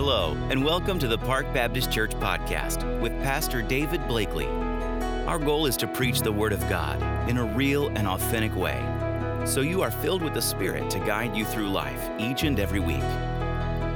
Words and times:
Hello, 0.00 0.36
and 0.48 0.64
welcome 0.64 0.96
to 1.00 1.08
the 1.08 1.18
Park 1.18 1.52
Baptist 1.52 1.90
Church 1.90 2.12
podcast 2.12 3.00
with 3.00 3.10
Pastor 3.24 3.62
David 3.62 4.06
Blakely. 4.06 4.46
Our 5.26 5.40
goal 5.40 5.66
is 5.66 5.76
to 5.78 5.88
preach 5.88 6.20
the 6.20 6.30
Word 6.30 6.52
of 6.52 6.60
God 6.68 7.02
in 7.28 7.36
a 7.36 7.44
real 7.44 7.88
and 7.88 8.06
authentic 8.06 8.54
way, 8.54 8.80
so 9.44 9.60
you 9.60 9.82
are 9.82 9.90
filled 9.90 10.22
with 10.22 10.34
the 10.34 10.40
Spirit 10.40 10.88
to 10.90 11.00
guide 11.00 11.34
you 11.34 11.44
through 11.44 11.70
life 11.70 12.08
each 12.16 12.44
and 12.44 12.60
every 12.60 12.78
week. 12.78 13.02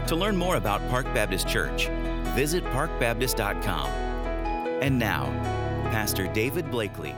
To 0.09 0.17
learn 0.17 0.37
more 0.37 0.57
about 0.57 0.81
Park 0.91 1.05
Baptist 1.15 1.47
Church, 1.47 1.87
visit 2.35 2.65
parkbaptist.com. 2.65 3.89
And 4.83 4.99
now, 4.99 5.27
Pastor 5.93 6.27
David 6.27 6.69
Blakely. 6.69 7.15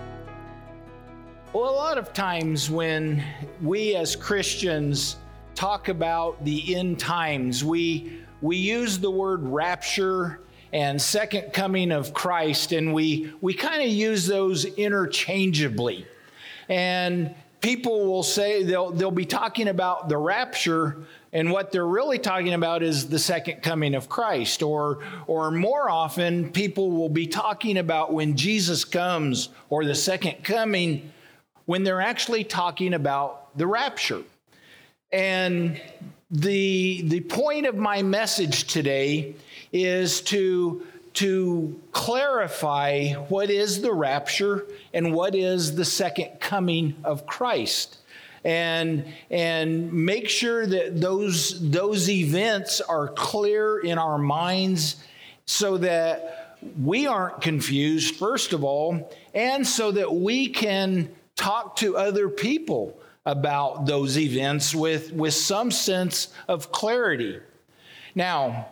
Well, 1.54 1.70
a 1.70 1.74
lot 1.74 1.96
of 1.96 2.12
times 2.12 2.68
when 2.68 3.24
we 3.62 3.96
as 3.96 4.14
Christians 4.14 5.16
talk 5.54 5.88
about 5.88 6.44
the 6.44 6.76
end 6.76 6.98
times, 6.98 7.64
we 7.64 8.23
we 8.44 8.58
use 8.58 8.98
the 8.98 9.10
word 9.10 9.42
rapture 9.42 10.38
and 10.70 11.00
second 11.00 11.54
coming 11.54 11.90
of 11.90 12.12
Christ, 12.12 12.72
and 12.72 12.92
we, 12.92 13.32
we 13.40 13.54
kind 13.54 13.82
of 13.82 13.88
use 13.88 14.26
those 14.26 14.66
interchangeably. 14.66 16.06
And 16.68 17.34
people 17.62 18.04
will 18.04 18.22
say 18.22 18.62
they'll, 18.62 18.90
they'll 18.90 19.10
be 19.10 19.24
talking 19.24 19.68
about 19.68 20.10
the 20.10 20.18
rapture, 20.18 20.98
and 21.32 21.50
what 21.52 21.72
they're 21.72 21.86
really 21.86 22.18
talking 22.18 22.52
about 22.52 22.82
is 22.82 23.08
the 23.08 23.18
second 23.18 23.62
coming 23.62 23.94
of 23.94 24.10
Christ. 24.10 24.62
Or, 24.62 24.98
or 25.26 25.50
more 25.50 25.88
often, 25.88 26.52
people 26.52 26.90
will 26.90 27.08
be 27.08 27.26
talking 27.26 27.78
about 27.78 28.12
when 28.12 28.36
Jesus 28.36 28.84
comes 28.84 29.48
or 29.70 29.86
the 29.86 29.94
second 29.94 30.44
coming 30.44 31.10
when 31.64 31.82
they're 31.82 32.02
actually 32.02 32.44
talking 32.44 32.92
about 32.92 33.56
the 33.56 33.66
rapture. 33.66 34.22
And 35.10 35.80
the, 36.34 37.02
the 37.02 37.20
point 37.20 37.64
of 37.64 37.76
my 37.76 38.02
message 38.02 38.64
today 38.64 39.36
is 39.72 40.20
to, 40.22 40.84
to 41.14 41.80
clarify 41.92 43.12
what 43.28 43.50
is 43.50 43.80
the 43.80 43.92
rapture 43.92 44.66
and 44.92 45.14
what 45.14 45.36
is 45.36 45.76
the 45.76 45.84
second 45.84 46.40
coming 46.40 46.96
of 47.04 47.24
Christ. 47.24 47.98
And, 48.42 49.04
and 49.30 49.92
make 49.92 50.28
sure 50.28 50.66
that 50.66 51.00
those, 51.00 51.70
those 51.70 52.10
events 52.10 52.80
are 52.80 53.08
clear 53.08 53.78
in 53.78 53.96
our 53.96 54.18
minds 54.18 54.96
so 55.46 55.78
that 55.78 56.58
we 56.82 57.06
aren't 57.06 57.42
confused, 57.42 58.16
first 58.16 58.52
of 58.52 58.64
all, 58.64 59.08
and 59.34 59.64
so 59.64 59.92
that 59.92 60.12
we 60.12 60.48
can 60.48 61.14
talk 61.36 61.76
to 61.76 61.96
other 61.96 62.28
people 62.28 62.98
about 63.26 63.86
those 63.86 64.18
events 64.18 64.74
with, 64.74 65.12
with 65.12 65.34
some 65.34 65.70
sense 65.70 66.28
of 66.48 66.70
clarity. 66.72 67.40
Now, 68.14 68.68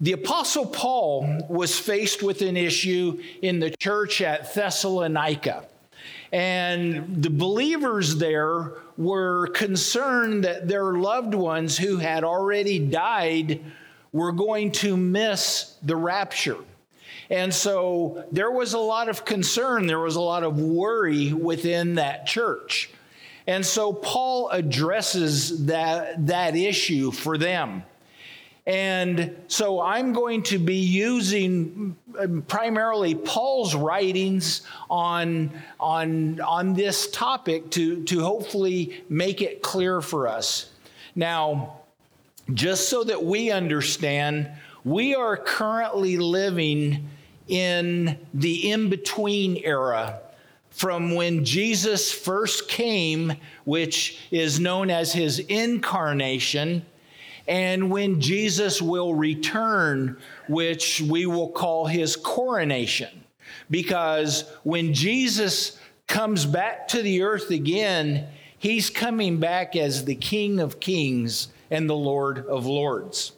the 0.00 0.12
Apostle 0.12 0.66
Paul 0.66 1.46
was 1.48 1.78
faced 1.78 2.22
with 2.22 2.40
an 2.42 2.56
issue 2.56 3.20
in 3.42 3.58
the 3.58 3.70
church 3.70 4.20
at 4.20 4.54
Thessalonica. 4.54 5.66
And 6.32 7.22
the 7.22 7.30
believers 7.30 8.16
there 8.16 8.74
were 8.96 9.48
concerned 9.48 10.44
that 10.44 10.68
their 10.68 10.94
loved 10.94 11.34
ones 11.34 11.76
who 11.76 11.96
had 11.96 12.22
already 12.22 12.78
died 12.78 13.60
were 14.12 14.32
going 14.32 14.72
to 14.72 14.96
miss 14.96 15.76
the 15.82 15.96
rapture. 15.96 16.58
And 17.30 17.52
so 17.52 18.24
there 18.32 18.50
was 18.50 18.72
a 18.72 18.78
lot 18.78 19.08
of 19.08 19.24
concern, 19.24 19.86
there 19.86 20.00
was 20.00 20.16
a 20.16 20.20
lot 20.20 20.44
of 20.44 20.60
worry 20.60 21.32
within 21.32 21.96
that 21.96 22.26
church. 22.26 22.90
And 23.48 23.64
so 23.64 23.94
Paul 23.94 24.50
addresses 24.50 25.64
that, 25.64 26.26
that 26.26 26.54
issue 26.54 27.10
for 27.10 27.38
them. 27.38 27.82
And 28.66 29.34
so 29.48 29.80
I'm 29.80 30.12
going 30.12 30.42
to 30.44 30.58
be 30.58 30.74
using 30.74 31.96
um, 32.20 32.42
primarily 32.42 33.14
Paul's 33.14 33.74
writings 33.74 34.60
on, 34.90 35.50
on, 35.80 36.42
on 36.42 36.74
this 36.74 37.10
topic 37.10 37.70
to, 37.70 38.04
to 38.04 38.20
hopefully 38.20 39.02
make 39.08 39.40
it 39.40 39.62
clear 39.62 40.02
for 40.02 40.28
us. 40.28 40.70
Now, 41.16 41.78
just 42.52 42.90
so 42.90 43.02
that 43.04 43.24
we 43.24 43.50
understand, 43.50 44.50
we 44.84 45.14
are 45.14 45.38
currently 45.38 46.18
living 46.18 47.08
in 47.48 48.18
the 48.34 48.70
in 48.70 48.90
between 48.90 49.56
era 49.64 50.20
from 50.78 51.16
when 51.16 51.44
Jesus 51.44 52.12
first 52.12 52.68
came, 52.68 53.32
which 53.64 54.20
is 54.30 54.60
known 54.60 54.90
as 54.90 55.12
his 55.12 55.40
incarnation, 55.40 56.86
and 57.48 57.90
when 57.90 58.20
Jesus 58.20 58.80
will 58.80 59.12
return, 59.12 60.16
which 60.48 61.00
we 61.00 61.26
will 61.26 61.48
call 61.48 61.86
his 61.86 62.14
coronation. 62.14 63.24
Because 63.68 64.44
when 64.62 64.94
Jesus 64.94 65.80
comes 66.06 66.46
back 66.46 66.86
to 66.88 67.02
the 67.02 67.22
earth 67.22 67.50
again, 67.50 68.28
he's 68.56 68.88
coming 68.88 69.40
back 69.40 69.74
as 69.74 70.04
the 70.04 70.14
King 70.14 70.60
of 70.60 70.78
Kings 70.78 71.48
and 71.72 71.90
the 71.90 71.96
Lord 71.96 72.46
of 72.46 72.66
Lords. 72.66 73.32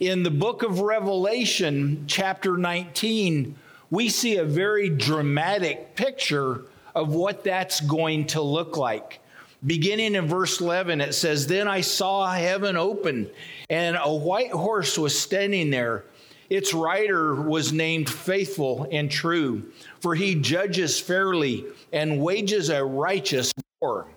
In 0.00 0.24
the 0.24 0.30
book 0.32 0.64
of 0.64 0.80
Revelation, 0.80 2.02
chapter 2.08 2.56
19, 2.56 3.54
we 3.94 4.08
see 4.08 4.38
a 4.38 4.44
very 4.44 4.88
dramatic 4.88 5.94
picture 5.94 6.62
of 6.96 7.14
what 7.14 7.44
that's 7.44 7.80
going 7.80 8.26
to 8.26 8.42
look 8.42 8.76
like. 8.76 9.20
Beginning 9.64 10.16
in 10.16 10.26
verse 10.26 10.60
11, 10.60 11.00
it 11.00 11.14
says, 11.14 11.46
Then 11.46 11.68
I 11.68 11.80
saw 11.80 12.28
heaven 12.30 12.76
open, 12.76 13.30
and 13.70 13.96
a 14.02 14.12
white 14.12 14.50
horse 14.50 14.98
was 14.98 15.16
standing 15.16 15.70
there. 15.70 16.04
Its 16.50 16.74
rider 16.74 17.36
was 17.36 17.72
named 17.72 18.10
Faithful 18.10 18.88
and 18.90 19.08
True, 19.08 19.62
for 20.00 20.16
he 20.16 20.34
judges 20.34 20.98
fairly 20.98 21.64
and 21.92 22.20
wages 22.20 22.70
a 22.70 22.84
righteous 22.84 23.52
war. 23.80 24.08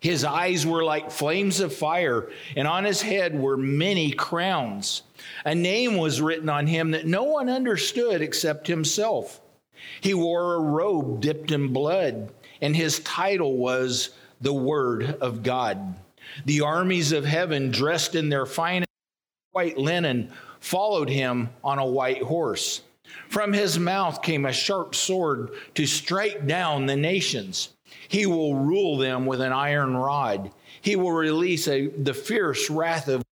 His 0.00 0.24
eyes 0.24 0.66
were 0.66 0.82
like 0.82 1.10
flames 1.10 1.60
of 1.60 1.74
fire, 1.74 2.30
and 2.56 2.66
on 2.66 2.84
his 2.84 3.02
head 3.02 3.38
were 3.38 3.58
many 3.58 4.10
crowns. 4.10 5.02
A 5.44 5.54
name 5.54 5.96
was 5.96 6.20
written 6.20 6.48
on 6.48 6.66
him 6.66 6.90
that 6.90 7.06
no 7.06 7.24
one 7.24 7.48
understood 7.48 8.20
except 8.20 8.66
himself. 8.66 9.40
He 10.00 10.14
wore 10.14 10.54
a 10.54 10.60
robe 10.60 11.20
dipped 11.20 11.50
in 11.50 11.72
blood, 11.72 12.32
and 12.60 12.76
his 12.76 13.00
title 13.00 13.56
was 13.56 14.10
the 14.40 14.52
Word 14.52 15.16
of 15.20 15.42
God. 15.42 15.94
The 16.44 16.60
armies 16.60 17.12
of 17.12 17.24
heaven, 17.24 17.70
dressed 17.70 18.14
in 18.14 18.28
their 18.28 18.46
finest 18.46 18.90
white 19.52 19.78
linen, 19.78 20.30
followed 20.60 21.08
him 21.08 21.50
on 21.64 21.78
a 21.78 21.86
white 21.86 22.22
horse. 22.22 22.82
From 23.28 23.52
his 23.52 23.78
mouth 23.78 24.22
came 24.22 24.46
a 24.46 24.52
sharp 24.52 24.94
sword 24.94 25.50
to 25.74 25.86
strike 25.86 26.46
down 26.46 26.86
the 26.86 26.96
nations. 26.96 27.70
He 28.08 28.26
will 28.26 28.54
rule 28.54 28.96
them 28.96 29.26
with 29.26 29.40
an 29.40 29.52
iron 29.52 29.96
rod. 29.96 30.52
He 30.80 30.96
will 30.96 31.12
release 31.12 31.66
a, 31.68 31.88
the 31.88 32.14
fierce 32.14 32.70
wrath 32.70 33.08
of 33.08 33.22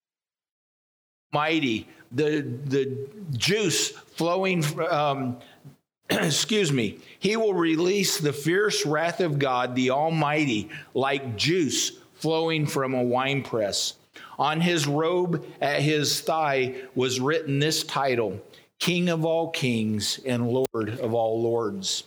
mighty, 1.32 1.88
the, 2.12 2.46
the 2.66 3.08
juice 3.36 3.90
flowing, 3.90 4.64
um, 4.90 5.38
excuse 6.10 6.72
me, 6.72 6.98
he 7.18 7.36
will 7.36 7.54
release 7.54 8.18
the 8.18 8.32
fierce 8.32 8.86
wrath 8.86 9.20
of 9.20 9.38
God, 9.38 9.74
the 9.74 9.90
Almighty, 9.90 10.70
like 10.94 11.36
juice 11.36 11.98
flowing 12.14 12.66
from 12.66 12.94
a 12.94 13.02
winepress. 13.02 13.94
On 14.38 14.60
his 14.60 14.86
robe 14.86 15.44
at 15.60 15.82
his 15.82 16.20
thigh 16.20 16.76
was 16.94 17.20
written 17.20 17.58
this 17.58 17.84
title 17.84 18.40
King 18.78 19.08
of 19.08 19.24
all 19.24 19.50
kings 19.50 20.20
and 20.24 20.48
Lord 20.48 21.00
of 21.00 21.12
all 21.12 21.42
lords. 21.42 22.04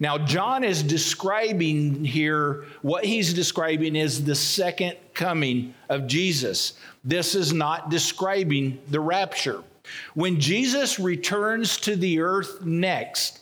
Now, 0.00 0.16
John 0.16 0.62
is 0.62 0.82
describing 0.82 2.04
here, 2.04 2.66
what 2.82 3.04
he's 3.04 3.34
describing 3.34 3.96
is 3.96 4.24
the 4.24 4.34
second 4.34 4.96
coming 5.12 5.74
of 5.88 6.06
Jesus. 6.06 6.74
This 7.02 7.34
is 7.34 7.52
not 7.52 7.90
describing 7.90 8.78
the 8.90 9.00
rapture. 9.00 9.62
When 10.14 10.38
Jesus 10.38 11.00
returns 11.00 11.78
to 11.78 11.96
the 11.96 12.20
earth 12.20 12.64
next, 12.64 13.40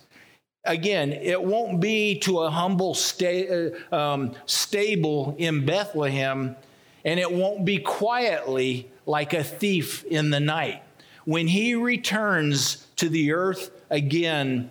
again, 0.65 1.13
it 1.13 1.43
won't 1.43 1.81
be 1.81 2.19
to 2.21 2.41
a 2.41 2.51
humble 2.51 2.95
sta- 2.95 3.73
uh, 3.93 3.95
um, 3.95 4.35
stable 4.47 5.35
in 5.39 5.67
Bethlehem, 5.67 6.57
and 7.05 7.21
it 7.21 7.31
won't 7.31 7.65
be 7.65 7.79
quietly 7.79 8.91
like 9.05 9.35
a 9.35 9.45
thief 9.45 10.05
in 10.05 10.31
the 10.31 10.41
night. 10.41 10.83
When 11.25 11.49
he 11.49 11.75
returns 11.75 12.87
to 12.97 13.09
the 13.09 13.33
earth 13.33 13.71
again, 13.91 14.71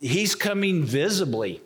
He's 0.00 0.34
coming 0.34 0.84
visibly. 0.84 1.60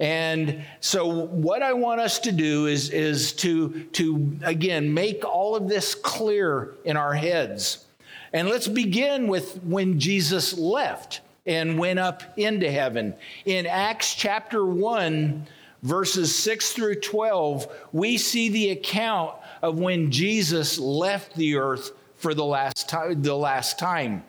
And 0.00 0.64
so, 0.80 1.08
what 1.08 1.62
I 1.62 1.72
want 1.72 2.00
us 2.00 2.20
to 2.20 2.32
do 2.32 2.66
is, 2.66 2.90
is 2.90 3.32
to, 3.34 3.84
to, 3.92 4.38
again, 4.42 4.94
make 4.94 5.24
all 5.24 5.56
of 5.56 5.68
this 5.68 5.94
clear 5.94 6.74
in 6.84 6.96
our 6.96 7.14
heads. 7.14 7.84
And 8.32 8.48
let's 8.48 8.68
begin 8.68 9.26
with 9.26 9.62
when 9.64 9.98
Jesus 9.98 10.56
left 10.56 11.20
and 11.46 11.78
went 11.78 11.98
up 11.98 12.22
into 12.36 12.70
heaven. 12.70 13.14
In 13.44 13.66
Acts 13.66 14.14
chapter 14.14 14.64
1, 14.64 15.46
verses 15.82 16.36
6 16.36 16.72
through 16.72 17.00
12, 17.00 17.66
we 17.92 18.18
see 18.18 18.50
the 18.50 18.70
account 18.70 19.34
of 19.62 19.80
when 19.80 20.12
Jesus 20.12 20.78
left 20.78 21.34
the 21.34 21.56
earth 21.56 21.92
for 22.16 22.34
the 22.34 22.44
last 22.44 22.88
time 22.88 23.22
the 23.22 23.34
last 23.34 23.78
time 23.78 24.24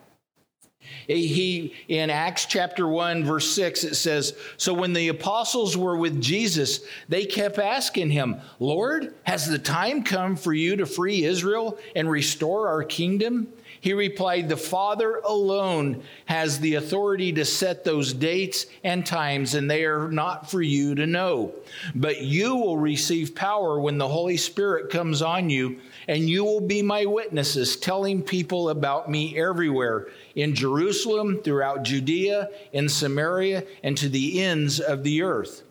he 1.07 1.73
in 1.87 2.09
Acts 2.09 2.45
chapter 2.45 2.87
1 2.87 3.23
verse 3.23 3.49
6 3.51 3.83
it 3.83 3.95
says 3.95 4.33
so 4.57 4.73
when 4.73 4.93
the 4.93 5.07
apostles 5.07 5.75
were 5.75 5.97
with 5.97 6.21
Jesus 6.21 6.81
they 7.07 7.25
kept 7.25 7.57
asking 7.57 8.09
him 8.09 8.39
Lord 8.59 9.13
has 9.23 9.47
the 9.47 9.59
time 9.59 10.03
come 10.03 10.35
for 10.35 10.53
you 10.53 10.75
to 10.75 10.85
free 10.85 11.23
Israel 11.23 11.77
and 11.95 12.09
restore 12.09 12.67
our 12.67 12.83
kingdom 12.83 13.47
he 13.81 13.93
replied, 13.93 14.49
The 14.49 14.57
Father 14.57 15.17
alone 15.25 16.03
has 16.25 16.59
the 16.59 16.75
authority 16.75 17.31
to 17.33 17.45
set 17.45 17.83
those 17.83 18.13
dates 18.13 18.65
and 18.83 19.05
times, 19.05 19.55
and 19.55 19.69
they 19.69 19.85
are 19.85 20.11
not 20.11 20.51
for 20.51 20.61
you 20.61 20.95
to 20.95 21.07
know. 21.07 21.53
But 21.95 22.21
you 22.21 22.55
will 22.55 22.77
receive 22.77 23.35
power 23.35 23.79
when 23.79 23.97
the 23.97 24.07
Holy 24.07 24.37
Spirit 24.37 24.89
comes 24.89 25.21
on 25.21 25.49
you, 25.49 25.79
and 26.09 26.27
you 26.27 26.43
will 26.43 26.59
be 26.59 26.81
my 26.81 27.05
witnesses, 27.05 27.75
telling 27.75 28.23
people 28.23 28.69
about 28.69 29.11
me 29.11 29.37
everywhere 29.37 30.07
in 30.33 30.55
Jerusalem, 30.55 31.39
throughout 31.43 31.83
Judea, 31.83 32.49
in 32.73 32.89
Samaria, 32.89 33.63
and 33.83 33.95
to 33.95 34.09
the 34.09 34.41
ends 34.41 34.79
of 34.79 35.03
the 35.03 35.21
earth. 35.21 35.61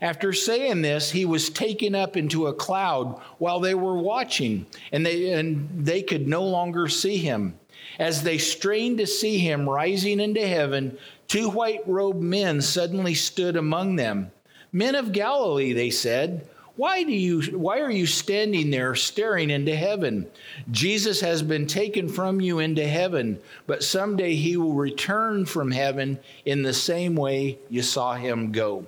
After 0.00 0.32
saying 0.32 0.80
this, 0.80 1.10
he 1.10 1.26
was 1.26 1.50
taken 1.50 1.94
up 1.94 2.16
into 2.16 2.46
a 2.46 2.54
cloud 2.54 3.20
while 3.36 3.60
they 3.60 3.74
were 3.74 3.98
watching, 3.98 4.64
and 4.92 5.04
they, 5.04 5.30
and 5.34 5.68
they 5.84 6.00
could 6.00 6.26
no 6.26 6.42
longer 6.42 6.88
see 6.88 7.18
him. 7.18 7.58
As 7.98 8.22
they 8.22 8.38
strained 8.38 8.96
to 8.96 9.06
see 9.06 9.36
him 9.36 9.68
rising 9.68 10.20
into 10.20 10.46
heaven, 10.46 10.96
two 11.28 11.50
white 11.50 11.86
robed 11.86 12.22
men 12.22 12.62
suddenly 12.62 13.12
stood 13.12 13.56
among 13.56 13.96
them. 13.96 14.32
Men 14.72 14.94
of 14.94 15.12
Galilee, 15.12 15.74
they 15.74 15.90
said, 15.90 16.48
why, 16.76 17.02
do 17.02 17.12
you, 17.12 17.42
why 17.58 17.80
are 17.80 17.90
you 17.90 18.06
standing 18.06 18.70
there 18.70 18.94
staring 18.94 19.50
into 19.50 19.76
heaven? 19.76 20.26
Jesus 20.70 21.20
has 21.20 21.42
been 21.42 21.66
taken 21.66 22.08
from 22.08 22.40
you 22.40 22.60
into 22.60 22.86
heaven, 22.86 23.38
but 23.66 23.84
someday 23.84 24.34
he 24.34 24.56
will 24.56 24.72
return 24.72 25.44
from 25.44 25.70
heaven 25.70 26.18
in 26.46 26.62
the 26.62 26.72
same 26.72 27.14
way 27.14 27.58
you 27.68 27.82
saw 27.82 28.14
him 28.14 28.52
go. 28.52 28.86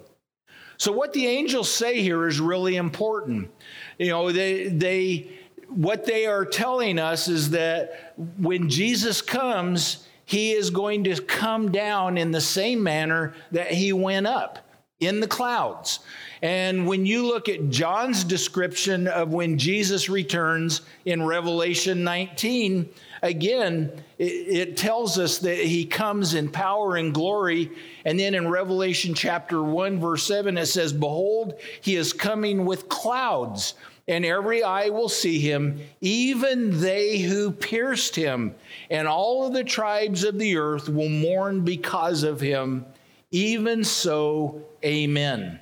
So, 0.77 0.93
what 0.93 1.13
the 1.13 1.27
angels 1.27 1.71
say 1.71 2.01
here 2.01 2.27
is 2.27 2.41
really 2.41 2.77
important. 2.77 3.51
You 3.99 4.09
know, 4.09 4.33
they, 4.33 4.69
they, 4.69 5.31
what 5.69 6.05
they 6.05 6.27
are 6.27 6.45
telling 6.45 6.99
us 6.99 7.29
is 7.29 7.51
that 7.51 8.15
when 8.39 8.69
Jesus 8.69 9.23
comes, 9.23 10.07
he 10.25 10.53
is 10.53 10.71
going 10.71 11.05
to 11.05 11.21
come 11.23 11.71
down 11.71 12.19
in 12.19 12.31
the 12.31 12.41
same 12.41 12.83
manner 12.83 13.35
that 13.53 13.71
he 13.71 13.93
went 13.93 14.27
up 14.27 14.59
in 15.01 15.21
the 15.21 15.29
clouds. 15.29 16.01
And 16.43 16.87
when 16.87 17.07
you 17.07 17.27
look 17.27 17.49
at 17.49 17.71
John's 17.71 18.25
description 18.25 19.09
of 19.09 19.33
when 19.33 19.59
Jesus 19.59 20.09
returns 20.09 20.83
in 21.05 21.23
Revelation 21.23 22.05
19, 22.05 22.89
again, 23.23 23.91
it, 24.19 24.25
it, 24.25 24.77
tells 24.77 25.19
us 25.19 25.39
that 25.39 25.59
he 25.59 25.85
comes 25.85 26.35
in 26.35 26.49
power 26.49 26.97
and 26.97 27.15
glory. 27.15 27.71
And 28.05 28.19
then 28.19 28.35
in 28.35 28.49
Revelation 28.49 29.15
chapter 29.15 29.63
1, 29.63 30.01
verse 30.01 30.25
7, 30.25 30.59
it 30.59 30.67
says, 30.67 30.93
Behold, 30.93 31.55
he 31.81 31.97
is 31.97 32.13
coming 32.13 32.67
with 32.67 32.89
clouds, 32.89 33.75
and 34.07 34.25
every 34.25 34.63
eye 34.63 34.91
will 34.91 35.09
see 35.09 35.41
him, 35.41 35.81
even 36.03 36.81
they 36.81 37.19
who 37.19 37.51
pierced 37.51 38.15
him. 38.15 38.55
And 38.91 39.09
all 39.09 39.47
of 39.47 39.55
the 39.55 39.65
tribes 39.65 40.25
of 40.25 40.39
the 40.39 40.59
earth 40.59 40.89
will 40.89 41.09
mourn 41.09 41.65
because 41.65 42.23
of 42.23 42.41
him. 42.41 42.85
Even 43.31 43.83
so, 43.83 44.63
amen. 44.85 45.59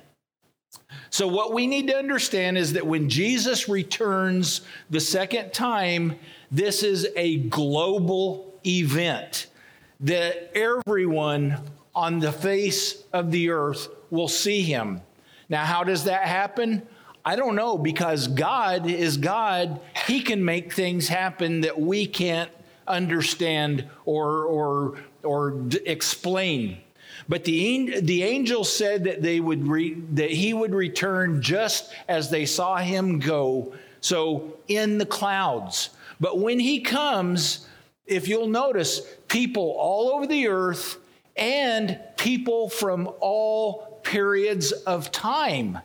So, 1.09 1.27
what 1.27 1.53
we 1.53 1.67
need 1.67 1.87
to 1.87 1.97
understand 1.97 2.57
is 2.57 2.73
that 2.73 2.85
when 2.85 3.09
Jesus 3.09 3.69
returns 3.69 4.61
the 4.89 4.99
second 4.99 5.53
time, 5.53 6.17
this 6.51 6.83
is 6.83 7.07
a 7.15 7.37
global 7.37 8.53
event 8.65 9.47
that 9.99 10.51
everyone 10.55 11.61
on 11.95 12.19
the 12.19 12.31
face 12.31 13.03
of 13.13 13.31
the 13.31 13.49
earth 13.49 13.89
will 14.09 14.27
see 14.27 14.63
him. 14.63 15.01
Now, 15.49 15.65
how 15.65 15.83
does 15.83 16.05
that 16.05 16.23
happen? 16.23 16.81
I 17.25 17.35
don't 17.35 17.55
know 17.55 17.77
because 17.77 18.27
God 18.27 18.87
is 18.87 19.17
God. 19.17 19.79
He 20.07 20.21
can 20.21 20.43
make 20.43 20.73
things 20.73 21.07
happen 21.07 21.61
that 21.61 21.79
we 21.79 22.05
can't 22.05 22.51
understand 22.87 23.87
or, 24.05 24.45
or, 24.45 24.97
or 25.23 25.61
explain. 25.85 26.82
But 27.29 27.45
the, 27.45 27.99
the 28.01 28.23
angel 28.23 28.63
said 28.63 29.05
that, 29.05 29.21
they 29.21 29.39
would 29.39 29.67
re, 29.67 29.93
that 30.11 30.31
he 30.31 30.53
would 30.53 30.73
return 30.73 31.41
just 31.41 31.93
as 32.07 32.29
they 32.29 32.45
saw 32.45 32.77
him 32.77 33.19
go, 33.19 33.73
so 34.01 34.57
in 34.67 34.97
the 34.97 35.05
clouds. 35.05 35.91
But 36.19 36.39
when 36.39 36.59
he 36.59 36.81
comes, 36.81 37.67
if 38.05 38.27
you'll 38.27 38.47
notice, 38.47 39.01
people 39.27 39.75
all 39.77 40.11
over 40.11 40.27
the 40.27 40.47
earth 40.47 40.97
and 41.35 41.99
people 42.17 42.69
from 42.69 43.09
all 43.19 44.01
periods 44.03 44.71
of 44.71 45.11
time. 45.11 45.79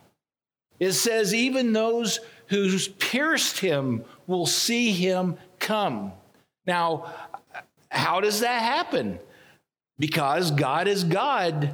It 0.79 0.93
says, 0.93 1.33
even 1.33 1.73
those 1.73 2.19
who 2.47 2.77
pierced 2.99 3.59
him 3.59 4.03
will 4.27 4.45
see 4.45 4.91
him 4.91 5.37
come. 5.59 6.11
Now, 6.65 7.13
how 7.89 8.21
does 8.21 8.41
that 8.41 8.61
happen? 8.61 9.19
Because 9.99 10.51
God 10.51 10.87
is 10.87 11.03
God. 11.03 11.73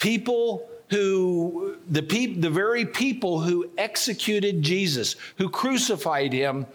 People 0.00 0.68
who, 0.90 1.76
the, 1.88 2.02
pe- 2.02 2.34
the 2.34 2.50
very 2.50 2.86
people 2.86 3.40
who 3.40 3.70
executed 3.76 4.62
Jesus, 4.62 5.16
who 5.36 5.48
crucified 5.48 6.32
him, 6.32 6.66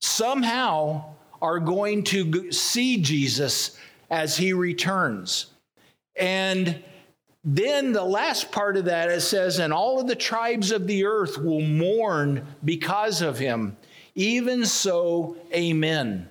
somehow 0.00 1.04
are 1.42 1.60
going 1.60 2.02
to 2.04 2.50
see 2.50 3.02
Jesus 3.02 3.78
as 4.10 4.36
he 4.36 4.52
returns. 4.52 5.46
And 6.16 6.82
then 7.44 7.92
the 7.92 8.04
last 8.04 8.50
part 8.50 8.76
of 8.76 8.86
that 8.86 9.10
it 9.10 9.20
says, 9.20 9.58
and 9.58 9.72
all 9.72 10.00
of 10.00 10.06
the 10.06 10.16
tribes 10.16 10.72
of 10.72 10.86
the 10.86 11.04
earth 11.04 11.38
will 11.38 11.60
mourn 11.60 12.46
because 12.64 13.22
of 13.22 13.38
him. 13.38 13.76
Even 14.14 14.64
so, 14.64 15.36
amen. 15.52 16.28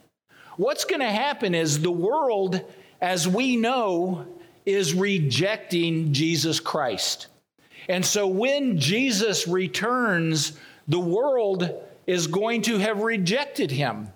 What's 0.58 0.86
going 0.86 1.02
to 1.02 1.10
happen 1.10 1.56
is 1.56 1.82
the 1.82 1.92
world, 1.92 2.62
as 3.02 3.28
we 3.28 3.58
know, 3.58 4.26
is 4.66 4.94
rejecting 4.94 6.14
Jesus 6.14 6.60
Christ. 6.60 7.28
And 7.90 8.06
so 8.06 8.28
when 8.28 8.78
Jesus 8.80 9.48
returns, 9.48 10.58
the 10.88 11.00
world 11.00 11.74
is 12.06 12.28
going 12.28 12.64
to 12.64 12.78
have 12.78 13.02
rejected 13.02 13.72
him. 13.72 14.10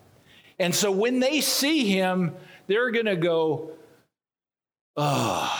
And 0.59 0.75
so 0.75 0.91
when 0.91 1.19
they 1.19 1.41
see 1.41 1.85
him, 1.85 2.33
they're 2.67 2.91
going 2.91 3.05
to 3.05 3.15
go, 3.15 3.71
oh. 4.97 5.57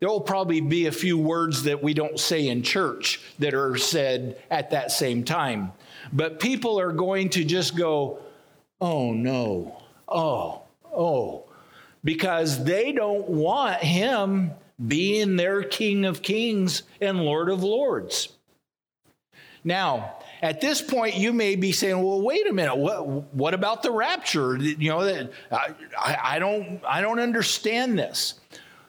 There 0.00 0.10
will 0.10 0.20
probably 0.20 0.60
be 0.60 0.86
a 0.86 0.92
few 0.92 1.16
words 1.16 1.62
that 1.62 1.82
we 1.82 1.94
don't 1.94 2.20
say 2.20 2.48
in 2.48 2.62
church 2.62 3.22
that 3.38 3.54
are 3.54 3.78
said 3.78 4.36
at 4.50 4.70
that 4.70 4.92
same 4.92 5.24
time. 5.24 5.72
But 6.12 6.40
people 6.40 6.78
are 6.78 6.92
going 6.92 7.30
to 7.30 7.44
just 7.44 7.74
go, 7.74 8.18
oh 8.82 9.14
no, 9.14 9.82
oh, 10.06 10.62
oh, 10.94 11.46
because 12.04 12.62
they 12.64 12.92
don't 12.92 13.28
want 13.28 13.76
him 13.76 14.52
being 14.86 15.36
their 15.36 15.62
King 15.62 16.04
of 16.04 16.22
Kings 16.22 16.82
and 17.00 17.20
Lord 17.20 17.48
of 17.48 17.62
Lords. 17.62 18.28
Now, 19.64 20.16
at 20.42 20.60
this 20.60 20.82
point, 20.82 21.16
you 21.16 21.32
may 21.32 21.56
be 21.56 21.72
saying, 21.72 22.00
"Well, 22.02 22.20
wait 22.20 22.46
a 22.46 22.52
minute. 22.52 22.76
What 22.76 23.34
what 23.34 23.54
about 23.54 23.82
the 23.82 23.90
rapture? 23.90 24.58
You 24.58 24.90
know, 24.90 25.04
that 25.04 25.32
I, 25.50 26.18
I 26.22 26.38
don't 26.38 26.80
I 26.86 27.00
don't 27.00 27.18
understand 27.18 27.98
this." 27.98 28.34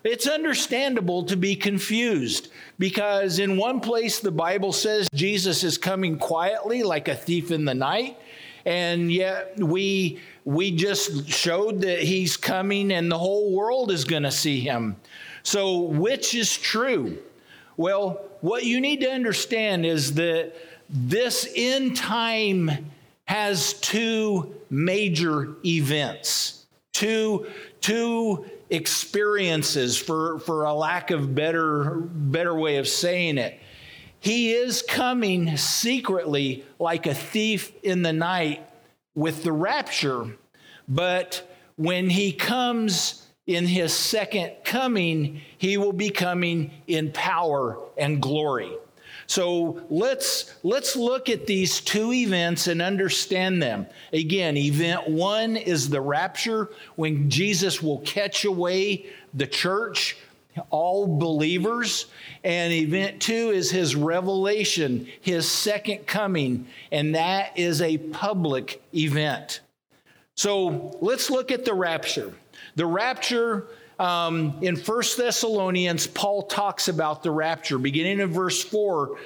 It's 0.03 0.27
understandable 0.27 1.23
to 1.23 1.35
be 1.35 1.55
confused 1.55 2.49
because 2.77 3.39
in 3.39 3.57
one 3.57 3.79
place 3.79 4.19
the 4.19 4.31
Bible 4.31 4.71
says 4.71 5.07
Jesus 5.15 5.63
is 5.63 5.79
coming 5.79 6.19
quietly 6.19 6.83
like 6.83 7.07
a 7.07 7.15
thief 7.15 7.49
in 7.49 7.65
the 7.65 7.73
night, 7.73 8.19
and 8.65 9.11
yet 9.11 9.57
we 9.57 10.19
we 10.43 10.71
just 10.71 11.27
showed 11.29 11.81
that 11.81 11.99
he's 11.99 12.37
coming 12.37 12.91
and 12.91 13.11
the 13.11 13.17
whole 13.17 13.51
world 13.53 13.91
is 13.91 14.05
going 14.05 14.23
to 14.23 14.31
see 14.31 14.59
him. 14.59 14.95
So, 15.43 15.81
which 15.81 16.33
is 16.33 16.55
true? 16.57 17.17
Well, 17.77 18.21
what 18.41 18.63
you 18.63 18.79
need 18.79 19.01
to 19.01 19.11
understand 19.11 19.85
is 19.85 20.13
that 20.15 20.53
this 20.89 21.51
end 21.55 21.97
time 21.97 22.91
has 23.25 23.73
two 23.73 24.55
major 24.69 25.55
events, 25.65 26.65
two, 26.93 27.47
two 27.81 28.45
experiences, 28.69 29.97
for, 29.97 30.39
for 30.39 30.65
a 30.65 30.73
lack 30.73 31.11
of 31.11 31.33
better, 31.33 31.95
better 31.95 32.55
way 32.55 32.77
of 32.77 32.87
saying 32.87 33.37
it. 33.37 33.59
He 34.25 34.53
is 34.53 34.81
coming 34.81 35.55
secretly 35.55 36.65
like 36.79 37.05
a 37.05 37.13
thief 37.13 37.71
in 37.83 38.01
the 38.01 38.11
night 38.11 38.67
with 39.13 39.43
the 39.43 39.51
rapture, 39.51 40.35
but 40.87 41.47
when 41.75 42.09
he 42.09 42.31
comes 42.31 43.27
in 43.45 43.67
his 43.67 43.93
second 43.93 44.53
coming, 44.63 45.41
he 45.59 45.77
will 45.77 45.93
be 45.93 46.09
coming 46.09 46.71
in 46.87 47.11
power 47.11 47.77
and 47.99 48.19
glory. 48.19 48.71
So 49.27 49.85
let's 49.91 50.55
let's 50.63 50.95
look 50.95 51.29
at 51.29 51.45
these 51.45 51.79
two 51.79 52.11
events 52.11 52.65
and 52.65 52.81
understand 52.81 53.61
them. 53.61 53.85
Again, 54.11 54.57
event 54.57 55.07
1 55.07 55.55
is 55.55 55.87
the 55.87 56.01
rapture 56.01 56.71
when 56.95 57.29
Jesus 57.29 57.79
will 57.79 57.99
catch 57.99 58.43
away 58.43 59.05
the 59.35 59.45
church, 59.45 60.17
all 60.69 61.17
believers, 61.17 62.07
and 62.43 62.71
event 62.71 63.21
2 63.21 63.51
is 63.51 63.71
his 63.71 63.95
revelation, 63.95 65.07
his 65.21 65.49
second 65.49 66.07
coming, 66.07 66.67
and 66.91 67.15
that 67.15 67.57
is 67.57 67.81
a 67.81 67.97
public 67.97 68.81
event. 68.93 69.61
So 70.35 70.97
let's 71.01 71.29
look 71.29 71.51
at 71.51 71.65
the 71.65 71.73
rapture. 71.73 72.33
The 72.75 72.85
rapture 72.85 73.67
um, 73.99 74.57
in 74.61 74.75
First 74.75 75.17
Thessalonians, 75.17 76.07
Paul 76.07 76.43
talks 76.43 76.87
about 76.87 77.23
the 77.23 77.31
rapture. 77.31 77.77
Beginning 77.77 78.19
in 78.19 78.31
verse 78.31 78.63
4, 78.63 79.17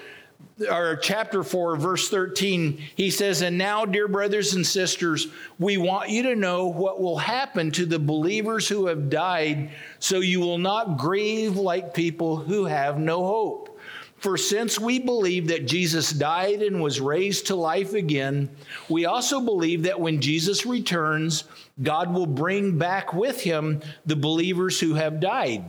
or 0.70 0.98
chapter 0.98 1.44
4, 1.44 1.78
verse 1.78 2.10
13, 2.10 2.82
he 2.96 3.10
says, 3.10 3.42
And 3.42 3.58
now, 3.58 3.86
dear 3.86 4.08
brothers 4.08 4.54
and 4.56 4.66
sisters, 4.66 5.28
we 5.58 5.78
want 5.78 6.10
you 6.10 6.24
to 6.24 6.36
know 6.36 6.68
what 6.68 7.02
will 7.02 7.18
happen 7.18 7.72
to 7.72 7.86
the 7.86 8.00
believers 8.00 8.68
who 8.68 8.88
have 8.88 9.10
died, 9.10 9.72
so 10.00 10.20
you 10.20 10.40
will 10.40 10.58
not 10.58 10.98
grieve 10.98 11.56
like 11.56 11.94
people 11.94 12.38
who 12.38 12.66
have 12.66 13.00
no 13.00 13.24
hope. 13.24 13.80
For 14.18 14.36
since 14.36 14.78
we 14.78 15.00
believe 15.00 15.48
that 15.48 15.66
Jesus 15.66 16.12
died 16.12 16.62
and 16.62 16.82
was 16.82 17.00
raised 17.00 17.48
to 17.48 17.56
life 17.56 17.94
again, 17.94 18.50
we 18.90 19.06
also 19.06 19.40
believe 19.40 19.84
that 19.84 20.00
when 20.00 20.20
Jesus 20.20 20.66
returns, 20.66 21.46
God 21.82 22.14
will 22.14 22.26
bring 22.26 22.78
back 22.78 23.14
with 23.14 23.40
him 23.40 23.82
the 24.06 24.18
believers 24.18 24.78
who 24.78 24.96
have 24.96 25.22
died. 25.22 25.64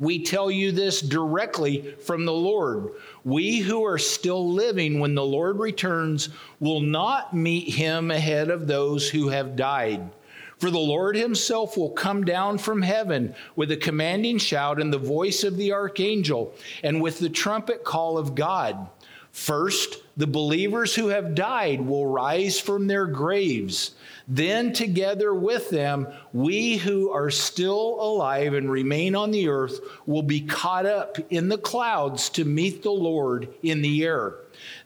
We 0.00 0.24
tell 0.24 0.50
you 0.50 0.72
this 0.72 1.02
directly 1.02 1.94
from 2.04 2.24
the 2.24 2.32
Lord. 2.32 2.88
We 3.22 3.58
who 3.58 3.84
are 3.84 3.98
still 3.98 4.50
living 4.50 4.98
when 4.98 5.14
the 5.14 5.24
Lord 5.24 5.58
returns 5.58 6.30
will 6.58 6.80
not 6.80 7.34
meet 7.34 7.74
him 7.74 8.10
ahead 8.10 8.48
of 8.48 8.66
those 8.66 9.10
who 9.10 9.28
have 9.28 9.56
died. 9.56 10.10
For 10.56 10.70
the 10.70 10.78
Lord 10.78 11.16
himself 11.16 11.76
will 11.76 11.90
come 11.90 12.24
down 12.24 12.58
from 12.58 12.82
heaven 12.82 13.34
with 13.56 13.70
a 13.70 13.76
commanding 13.76 14.38
shout 14.38 14.80
and 14.80 14.92
the 14.92 14.98
voice 14.98 15.44
of 15.44 15.56
the 15.56 15.72
archangel 15.72 16.54
and 16.82 17.00
with 17.00 17.18
the 17.18 17.30
trumpet 17.30 17.84
call 17.84 18.18
of 18.18 18.34
God. 18.34 18.88
First, 19.32 20.02
the 20.16 20.26
believers 20.26 20.94
who 20.94 21.08
have 21.08 21.34
died 21.34 21.80
will 21.80 22.06
rise 22.06 22.58
from 22.58 22.86
their 22.86 23.06
graves. 23.06 23.92
Then, 24.26 24.72
together 24.72 25.32
with 25.32 25.70
them, 25.70 26.08
we 26.32 26.76
who 26.76 27.10
are 27.10 27.30
still 27.30 28.00
alive 28.00 28.54
and 28.54 28.70
remain 28.70 29.14
on 29.14 29.30
the 29.30 29.48
earth 29.48 29.80
will 30.06 30.22
be 30.22 30.40
caught 30.40 30.86
up 30.86 31.16
in 31.30 31.48
the 31.48 31.58
clouds 31.58 32.28
to 32.30 32.44
meet 32.44 32.82
the 32.82 32.90
Lord 32.90 33.48
in 33.62 33.82
the 33.82 34.04
air. 34.04 34.34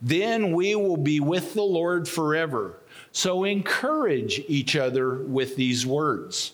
Then 0.00 0.52
we 0.52 0.74
will 0.74 0.96
be 0.96 1.20
with 1.20 1.54
the 1.54 1.62
Lord 1.62 2.06
forever. 2.08 2.78
So 3.12 3.44
encourage 3.44 4.42
each 4.46 4.76
other 4.76 5.14
with 5.14 5.56
these 5.56 5.86
words. 5.86 6.52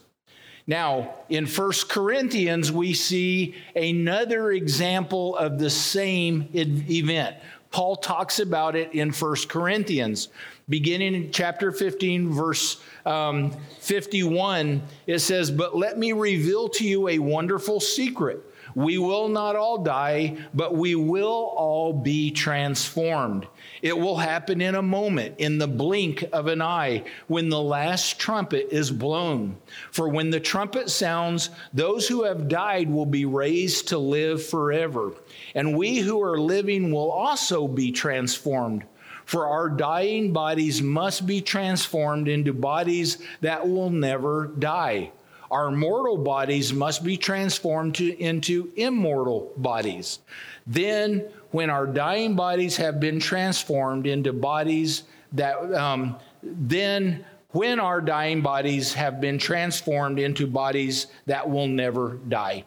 Now, 0.66 1.14
in 1.28 1.46
First 1.46 1.88
Corinthians, 1.88 2.70
we 2.70 2.94
see 2.94 3.56
another 3.74 4.52
example 4.52 5.36
of 5.36 5.58
the 5.58 5.70
same 5.70 6.48
event. 6.52 7.36
Paul 7.70 7.96
talks 7.96 8.40
about 8.40 8.74
it 8.74 8.94
in 8.94 9.12
First 9.12 9.48
Corinthians. 9.48 10.28
Beginning 10.68 11.14
in 11.14 11.32
chapter 11.32 11.72
15, 11.72 12.30
verse 12.32 12.80
um, 13.06 13.52
51, 13.78 14.82
it 15.06 15.20
says, 15.20 15.50
But 15.50 15.76
let 15.76 15.98
me 15.98 16.12
reveal 16.12 16.68
to 16.70 16.86
you 16.86 17.08
a 17.08 17.18
wonderful 17.18 17.80
secret. 17.80 18.44
We 18.74 18.98
will 18.98 19.28
not 19.28 19.56
all 19.56 19.78
die, 19.78 20.36
but 20.54 20.74
we 20.74 20.94
will 20.94 21.52
all 21.56 21.92
be 21.92 22.30
transformed. 22.30 23.46
It 23.82 23.98
will 23.98 24.16
happen 24.16 24.60
in 24.60 24.74
a 24.74 24.82
moment, 24.82 25.36
in 25.38 25.58
the 25.58 25.66
blink 25.66 26.24
of 26.32 26.46
an 26.46 26.62
eye, 26.62 27.04
when 27.26 27.48
the 27.48 27.60
last 27.60 28.18
trumpet 28.18 28.68
is 28.70 28.90
blown. 28.90 29.56
For 29.90 30.08
when 30.08 30.30
the 30.30 30.40
trumpet 30.40 30.90
sounds, 30.90 31.50
those 31.72 32.06
who 32.06 32.24
have 32.24 32.48
died 32.48 32.90
will 32.90 33.06
be 33.06 33.24
raised 33.24 33.88
to 33.88 33.98
live 33.98 34.44
forever. 34.44 35.12
And 35.54 35.76
we 35.76 35.98
who 35.98 36.22
are 36.22 36.38
living 36.38 36.92
will 36.92 37.10
also 37.10 37.68
be 37.68 37.92
transformed. 37.92 38.84
For 39.24 39.46
our 39.46 39.68
dying 39.68 40.32
bodies 40.32 40.82
must 40.82 41.26
be 41.26 41.40
transformed 41.40 42.28
into 42.28 42.52
bodies 42.52 43.18
that 43.40 43.68
will 43.68 43.90
never 43.90 44.48
die 44.58 45.12
our 45.50 45.70
mortal 45.70 46.16
bodies 46.16 46.72
must 46.72 47.02
be 47.02 47.16
transformed 47.16 47.96
to, 47.96 48.16
into 48.22 48.72
immortal 48.76 49.52
bodies. 49.56 50.20
Then, 50.66 51.24
when 51.50 51.70
our 51.70 51.86
dying 51.86 52.36
bodies 52.36 52.76
have 52.76 53.00
been 53.00 53.18
transformed 53.18 54.06
into 54.06 54.32
bodies 54.32 55.04
that, 55.32 55.56
um, 55.74 56.16
then 56.42 57.24
when 57.50 57.80
our 57.80 58.00
dying 58.00 58.40
bodies 58.40 58.94
have 58.94 59.20
been 59.20 59.38
transformed 59.38 60.20
into 60.20 60.46
bodies 60.46 61.08
that 61.26 61.48
will 61.48 61.66
never 61.66 62.18
die. 62.28 62.64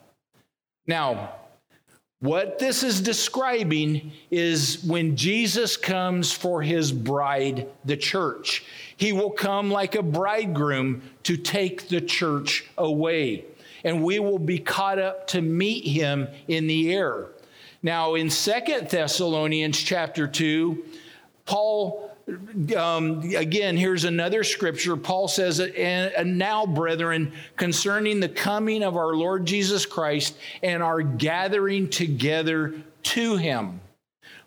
Now, 0.86 1.36
what 2.24 2.58
this 2.58 2.84
is 2.84 3.02
describing 3.02 4.14
is 4.32 4.82
when 4.86 5.18
Jesus 5.18 5.76
comes 5.76 6.32
for 6.32 6.62
his 6.62 6.90
bride, 6.90 7.68
the 7.84 7.98
church. 7.98 8.64
He 8.96 9.12
will 9.12 9.30
come 9.30 9.70
like 9.70 9.96
a 9.96 10.02
bridegroom 10.02 11.02
to 11.24 11.36
take 11.36 11.90
the 11.90 12.00
church 12.00 12.66
away, 12.78 13.44
and 13.84 14.02
we 14.02 14.20
will 14.20 14.40
be 14.40 14.58
caught 14.58 15.00
up 15.00 15.28
to 15.28 15.42
meet 15.42 15.86
him 15.86 16.30
in 16.48 16.68
the 16.68 16.94
air. 16.94 17.28
Now, 17.82 18.16
in 18.16 18.30
Second 18.30 18.88
Thessalonians 18.88 19.78
chapter 19.78 20.26
2, 20.26 20.82
Paul 21.46 22.03
um, 22.78 23.20
again, 23.36 23.76
here's 23.76 24.06
another 24.06 24.44
scripture. 24.44 24.96
Paul 24.96 25.28
says, 25.28 25.60
and, 25.60 26.38
now, 26.38 26.66
brethren, 26.66 27.34
concerning 27.58 28.20
the 28.20 28.30
coming 28.30 28.84
of 28.84 28.96
our 28.96 29.14
Lord 29.14 29.46
Jesus 29.46 29.86
Christ 29.86 30.38
and 30.62 30.82
our 30.82 31.02
gathering 31.02 31.90
together 31.90 32.76
to 33.04 33.36
him. 33.36 33.82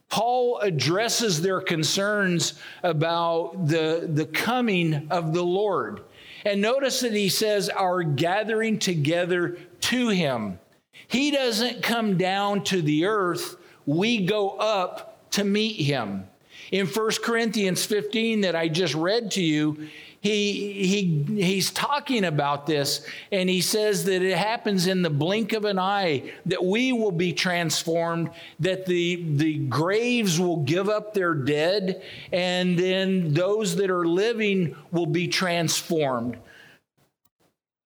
Paul 0.09 0.61
addresses 0.61 1.42
their 1.42 1.61
concerns 1.61 2.54
about 2.83 3.66
the, 3.66 4.09
the 4.12 4.26
coming 4.26 5.09
of 5.11 5.35
the 5.35 5.42
Lord. 5.42 6.02
And 6.45 6.62
notice 6.62 7.00
that 7.00 7.12
he 7.12 7.28
says, 7.28 7.68
our 7.68 8.02
gathering 8.02 8.78
together 8.78 9.59
to 9.80 10.09
him. 10.09 10.61
He 11.09 11.30
doesn't 11.30 11.83
come 11.83 12.16
down 12.16 12.64
to 12.64 12.80
the 12.80 13.06
earth, 13.06 13.56
we 13.85 14.25
go 14.25 14.50
up 14.50 15.30
to 15.33 15.45
meet 15.45 15.80
him. 15.80 16.28
In 16.73 16.87
1 16.87 17.11
Corinthians 17.23 17.85
15, 17.85 18.42
that 18.42 18.56
I 18.56 18.68
just 18.68 18.94
read 18.94 19.30
to 19.32 19.42
you, 19.42 19.88
he, 20.20 20.73
he, 20.73 21.42
he's 21.42 21.70
talking 21.70 22.25
about 22.25 22.66
this, 22.66 23.06
and 23.30 23.49
he 23.49 23.61
says 23.61 24.04
that 24.06 24.23
it 24.23 24.37
happens 24.37 24.88
in 24.88 25.02
the 25.02 25.11
blink 25.11 25.52
of 25.52 25.64
an 25.64 25.78
eye, 25.78 26.32
that 26.46 26.64
we 26.64 26.92
will 26.92 27.12
be 27.12 27.32
transformed, 27.32 28.30
that 28.58 28.87
the, 28.87 29.23
the 29.37 29.58
graves 29.58 30.40
will 30.40 30.56
give 30.64 30.88
up 30.88 31.14
their 31.14 31.35
dead, 31.35 32.02
and 32.32 32.76
then 32.76 33.35
those 33.35 33.76
that 33.76 33.90
are 33.90 34.06
living 34.06 34.75
will 34.90 35.06
be 35.06 35.28
transformed. 35.28 36.37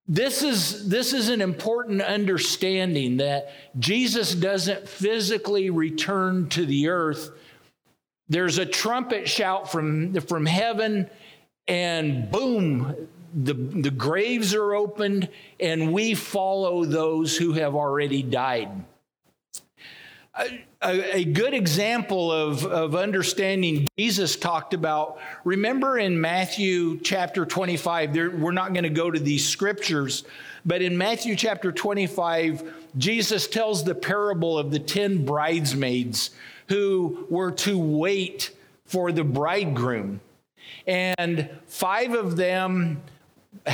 This 0.08 0.42
is, 0.42 0.88
this 0.88 1.12
is 1.12 1.28
an 1.28 1.42
important 1.42 2.00
understanding 2.00 3.18
that 3.18 3.52
Jesus 3.78 4.34
doesn't 4.34 4.88
physically 4.88 5.68
return 5.68 6.48
to 6.48 6.64
the 6.64 6.88
earth 6.88 7.30
there's 8.30 8.58
a 8.58 8.64
trumpet 8.64 9.28
shout 9.28 9.70
from, 9.70 10.14
from 10.20 10.46
heaven, 10.46 11.10
and 11.66 12.30
boom, 12.30 13.08
the, 13.34 13.54
the 13.54 13.90
graves 13.90 14.54
are 14.54 14.74
opened, 14.74 15.28
and 15.58 15.92
we 15.92 16.14
follow 16.14 16.84
those 16.84 17.36
who 17.36 17.52
have 17.52 17.74
already 17.74 18.22
died. 18.22 18.84
A, 20.82 21.16
a, 21.16 21.24
good 21.24 21.52
example 21.52 22.30
of, 22.30 22.64
of 22.64 22.94
understanding 22.94 23.88
Jesus 23.98 24.36
talked 24.36 24.74
about, 24.74 25.18
remember 25.44 25.98
in 25.98 26.18
Matthew 26.18 27.00
chapter 27.00 27.44
25, 27.44 28.14
there, 28.14 28.30
we're 28.30 28.52
not 28.52 28.72
going 28.72 28.84
to 28.84 28.90
go 28.90 29.10
to 29.10 29.18
these 29.18 29.46
scriptures, 29.46 30.24
but 30.64 30.82
in 30.82 30.96
Matthew 30.96 31.34
chapter 31.34 31.72
25, 31.72 32.72
Jesus 32.96 33.48
tells 33.48 33.84
the 33.84 33.94
parable 33.94 34.56
of 34.56 34.70
the 34.70 34.78
10 34.78 35.26
bridesmaids 35.26 36.30
who 36.70 37.26
were 37.28 37.50
to 37.50 37.76
wait 37.76 38.52
for 38.86 39.12
the 39.12 39.24
bridegroom. 39.24 40.20
And 40.86 41.50
five 41.66 42.14
of 42.14 42.36
them 42.36 43.02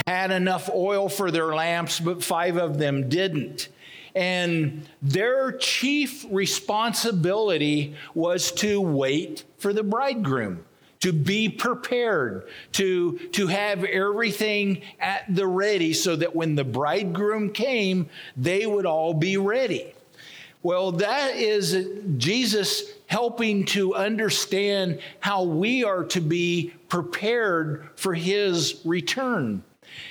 had 0.07 0.31
enough 0.31 0.71
oil 0.75 1.09
for 1.11 1.31
their 1.31 1.55
lamps, 1.55 2.01
but 2.01 2.25
five 2.25 2.57
of 2.57 2.79
them 2.79 3.09
didn't. 3.11 3.69
And 4.15 4.89
their 5.03 5.53
chief 5.53 6.25
responsibility 6.31 7.95
was 8.15 8.51
to 8.53 8.81
wait 8.81 9.45
for 9.59 9.75
the 9.75 9.83
bridegroom, 9.83 10.65
to 11.01 11.13
be 11.13 11.51
prepared, 11.51 12.49
to, 12.73 13.19
to 13.33 13.47
have 13.49 13.85
everything 13.85 14.81
at 14.99 15.23
the 15.29 15.47
ready 15.47 15.93
so 15.93 16.17
that 16.17 16.35
when 16.35 16.55
the 16.55 16.65
bridegroom 16.65 17.51
came, 17.53 18.09
they 18.39 18.67
would 18.67 18.87
all 18.87 19.13
be 19.13 19.37
ready. 19.37 19.93
Well, 20.67 20.91
that 20.91 21.37
is 21.37 21.87
Jesus 22.17 22.91
helping 23.07 23.67
to 23.67 23.95
understand 23.95 24.99
how 25.21 25.45
we 25.45 25.85
are 25.85 26.03
to 26.07 26.21
be 26.21 26.75
prepared 26.89 27.89
for 27.95 28.15
his 28.15 28.81
return. 28.85 29.63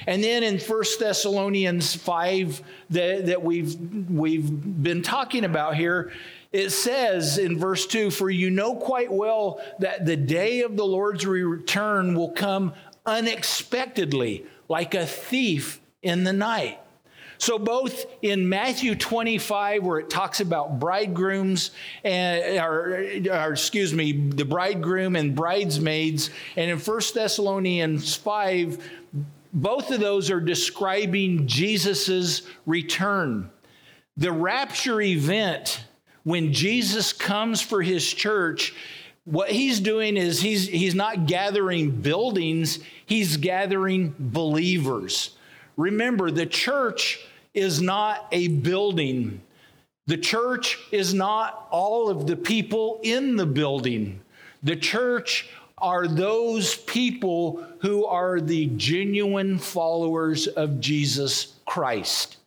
And 0.08 0.24
then 0.24 0.44
in 0.44 0.58
1 0.58 0.84
Thessalonians 0.98 1.94
5 1.96 2.62
that, 2.92 3.26
that 3.26 3.44
we've, 3.44 3.76
we've 4.10 4.50
been 4.82 5.02
talking 5.02 5.44
about 5.44 5.76
here, 5.76 6.14
it 6.54 6.70
says 6.70 7.38
in 7.38 7.60
verse 7.60 7.86
2 7.86 8.10
For 8.10 8.30
you 8.30 8.50
know 8.50 8.76
quite 8.76 9.12
well 9.12 9.60
that 9.80 10.06
the 10.06 10.16
day 10.16 10.62
of 10.62 10.78
the 10.78 10.86
Lord's 10.86 11.26
return 11.26 12.16
will 12.16 12.32
come 12.32 12.72
unexpectedly, 13.06 14.46
like 14.70 14.94
a 14.94 15.06
thief 15.06 15.82
in 16.02 16.24
the 16.24 16.32
night. 16.32 16.80
So, 17.46 17.60
both 17.60 18.08
in 18.24 18.50
Matthew 18.50 18.96
25, 18.96 19.84
where 19.84 20.00
it 20.00 20.10
talks 20.10 20.40
about 20.40 20.80
bridegrooms, 20.80 21.70
and, 22.04 22.58
or, 22.58 22.96
or, 23.32 23.52
excuse 23.52 23.94
me, 23.94 24.14
the 24.14 24.44
bridegroom 24.44 25.16
and 25.16 25.36
bridesmaids, 25.36 26.32
and 26.56 26.72
in 26.72 26.80
1 26.80 27.02
Thessalonians 27.14 28.16
5, 28.16 28.84
both 29.54 29.92
of 29.92 30.00
those 30.00 30.32
are 30.32 30.40
describing 30.40 31.46
Jesus' 31.46 32.42
return. 32.66 33.52
The 34.18 34.32
rapture 34.32 35.00
event, 35.00 35.86
when 36.24 36.52
Jesus 36.52 37.14
comes 37.14 37.62
for 37.62 37.84
his 37.84 38.12
church, 38.12 38.74
what 39.26 39.52
he's 39.52 39.80
doing 39.80 40.18
is 40.18 40.42
he's, 40.42 40.68
he's 40.68 40.96
not 40.96 41.28
gathering 41.28 41.92
buildings, 41.92 42.80
he's 43.06 43.38
gathering 43.38 44.16
believers. 44.18 45.38
Remember, 45.78 46.32
the 46.32 46.48
church 46.48 47.20
is 47.56 47.82
not 47.82 48.28
a 48.32 48.50
building. 48.50 49.42
The 50.08 50.18
church 50.18 50.80
is 50.92 51.14
not 51.14 51.68
all 51.72 52.10
of 52.10 52.28
the 52.28 52.36
people 52.36 53.00
in 53.02 53.36
the 53.36 53.46
building. 53.46 54.22
The 54.62 54.76
church 54.76 55.50
are 55.78 56.08
those 56.08 56.76
people 56.76 57.66
who 57.80 58.06
are 58.06 58.40
the 58.40 58.68
genuine 58.78 59.58
followers 59.58 60.48
of 60.48 60.80
Jesus 60.80 61.54
Christ. 61.66 62.38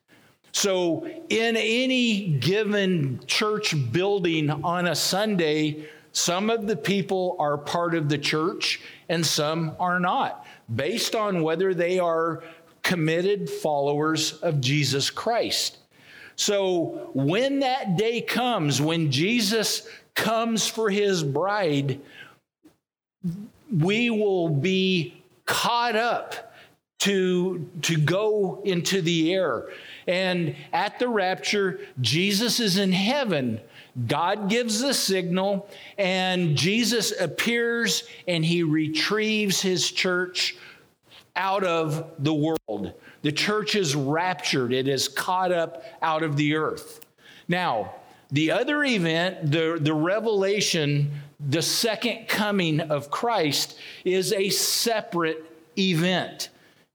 So, 0.53 1.07
in 1.29 1.57
any 1.57 2.29
given 2.41 3.21
church 3.27 3.75
building 3.93 4.51
on 4.51 4.87
a 4.87 4.95
Sunday, 4.95 5.89
some 6.13 6.51
of 6.51 6.67
the 6.67 6.77
people 6.77 7.37
are 7.39 7.59
part 7.59 7.95
of 7.95 8.09
the 8.09 8.19
church 8.19 8.81
and 9.09 9.25
some 9.25 9.77
are 9.79 10.01
not, 10.01 10.47
based 10.75 11.15
on 11.15 11.43
whether 11.43 11.75
they 11.75 11.99
are 11.99 12.43
committed 12.89 13.51
followers 13.51 14.33
of 14.41 14.63
Jesus 14.63 15.11
Christ. 15.11 15.77
So 16.37 17.11
when 17.13 17.59
that 17.59 17.99
day 17.99 18.23
comes, 18.23 18.81
when 18.81 19.11
Jesus 19.11 19.87
comes 20.15 20.67
for 20.67 20.89
his 20.89 21.23
bride, 21.23 22.01
we 23.71 24.09
will 24.09 24.49
be 24.49 25.23
caught 25.45 25.97
up 25.97 26.55
to, 27.01 27.69
to 27.83 27.99
go 27.99 28.63
into 28.65 29.03
the 29.03 29.35
air. 29.35 29.69
And 30.07 30.57
at 30.73 30.99
the 30.99 31.09
rapture, 31.09 31.81
Jesus 32.01 32.59
is 32.59 32.79
in 32.79 32.93
heaven. 32.93 33.61
God 34.07 34.49
gives 34.49 34.81
the 34.81 34.95
signal, 34.95 35.69
and 35.99 36.57
Jesus 36.57 37.13
appears 37.21 38.05
and 38.27 38.47
he 38.47 38.63
retrieves 38.63 39.61
his 39.61 39.91
church 39.91 40.57
out 41.39 41.65
of 41.65 42.11
the 42.19 42.35
world. 42.35 42.93
The 43.23 43.33
church 43.33 43.75
is 43.75 43.95
raptured, 43.95 44.73
it 44.73 44.89
is 44.89 45.09
caught 45.09 45.53
up 45.53 45.83
out 46.03 46.23
of 46.23 46.37
the 46.37 46.57
earth. 46.57 47.01
Now, 47.47 47.95
the 48.31 48.51
other 48.51 48.85
event, 48.85 49.51
the, 49.51 49.79
the 49.81 49.95
revelation, 49.95 51.11
the 51.41 51.63
second 51.63 52.29
coming 52.29 52.81
of 52.81 53.11
Christ, 53.11 53.79
is 54.05 54.35
a 54.35 54.51
separate 54.51 55.45
event. 55.79 56.51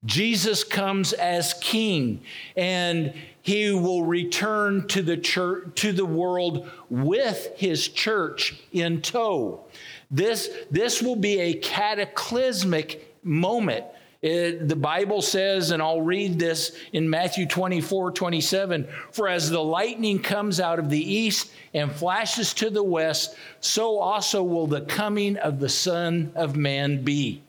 Jesus 0.05 0.63
comes 0.63 1.13
as 1.13 1.53
king 1.55 2.21
and 2.57 3.13
he 3.41 3.71
will 3.71 4.03
return 4.03 4.87
to 4.89 5.01
the 5.01 5.17
church 5.17 5.69
to 5.75 5.91
the 5.93 6.05
world 6.05 6.69
with 6.89 7.51
his 7.55 7.87
church 7.87 8.61
in 8.73 9.01
tow. 9.01 9.63
This, 10.11 10.49
this 10.69 11.01
will 11.01 11.15
be 11.15 11.39
a 11.39 11.53
cataclysmic 11.55 13.15
moment 13.23 13.85
it, 14.23 14.69
the 14.69 14.75
Bible 14.75 15.21
says, 15.21 15.71
and 15.71 15.83
I'll 15.83 16.01
read 16.01 16.39
this 16.39 16.77
in 16.93 17.09
Matthew 17.09 17.45
24 17.45 18.11
27 18.11 18.87
For 19.11 19.27
as 19.27 19.49
the 19.49 19.61
lightning 19.61 20.17
comes 20.17 20.61
out 20.61 20.79
of 20.79 20.89
the 20.89 21.13
east 21.13 21.51
and 21.73 21.91
flashes 21.91 22.53
to 22.55 22.69
the 22.69 22.81
west, 22.81 23.35
so 23.59 23.99
also 23.99 24.41
will 24.41 24.65
the 24.65 24.81
coming 24.81 25.35
of 25.35 25.59
the 25.59 25.67
Son 25.67 26.31
of 26.35 26.55
Man 26.55 27.03
be. 27.03 27.43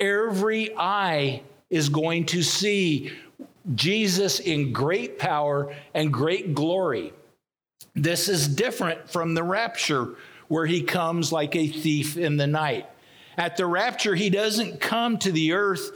Every 0.00 0.76
eye 0.76 1.42
is 1.70 1.88
going 1.88 2.26
to 2.26 2.42
see 2.42 3.12
Jesus 3.76 4.40
in 4.40 4.72
great 4.72 5.20
power 5.20 5.72
and 5.94 6.12
great 6.12 6.52
glory. 6.52 7.12
This 7.94 8.28
is 8.28 8.48
different 8.48 9.08
from 9.08 9.34
the 9.34 9.44
rapture, 9.44 10.16
where 10.48 10.66
he 10.66 10.82
comes 10.82 11.30
like 11.30 11.54
a 11.54 11.68
thief 11.68 12.16
in 12.16 12.38
the 12.38 12.46
night. 12.48 12.88
At 13.38 13.56
the 13.56 13.66
rapture, 13.66 14.16
he 14.16 14.30
doesn't 14.30 14.80
come 14.80 15.16
to 15.18 15.30
the 15.30 15.52
earth, 15.52 15.92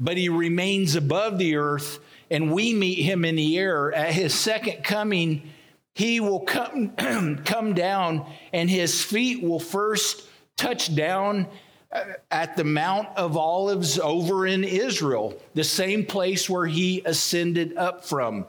but 0.00 0.16
he 0.16 0.30
remains 0.30 0.94
above 0.94 1.36
the 1.36 1.56
earth, 1.56 2.00
and 2.30 2.50
we 2.50 2.72
meet 2.72 3.02
him 3.02 3.26
in 3.26 3.36
the 3.36 3.58
air. 3.58 3.92
At 3.92 4.14
his 4.14 4.34
second 4.34 4.82
coming, 4.82 5.50
he 5.94 6.18
will 6.18 6.40
come, 6.40 6.92
come 7.44 7.74
down, 7.74 8.24
and 8.54 8.70
his 8.70 9.04
feet 9.04 9.42
will 9.42 9.60
first 9.60 10.26
touch 10.56 10.94
down 10.94 11.46
uh, 11.92 12.04
at 12.30 12.56
the 12.56 12.64
Mount 12.64 13.08
of 13.18 13.36
Olives 13.36 13.98
over 13.98 14.46
in 14.46 14.64
Israel, 14.64 15.38
the 15.52 15.64
same 15.64 16.06
place 16.06 16.48
where 16.48 16.66
he 16.66 17.02
ascended 17.04 17.76
up 17.76 18.02
from, 18.02 18.46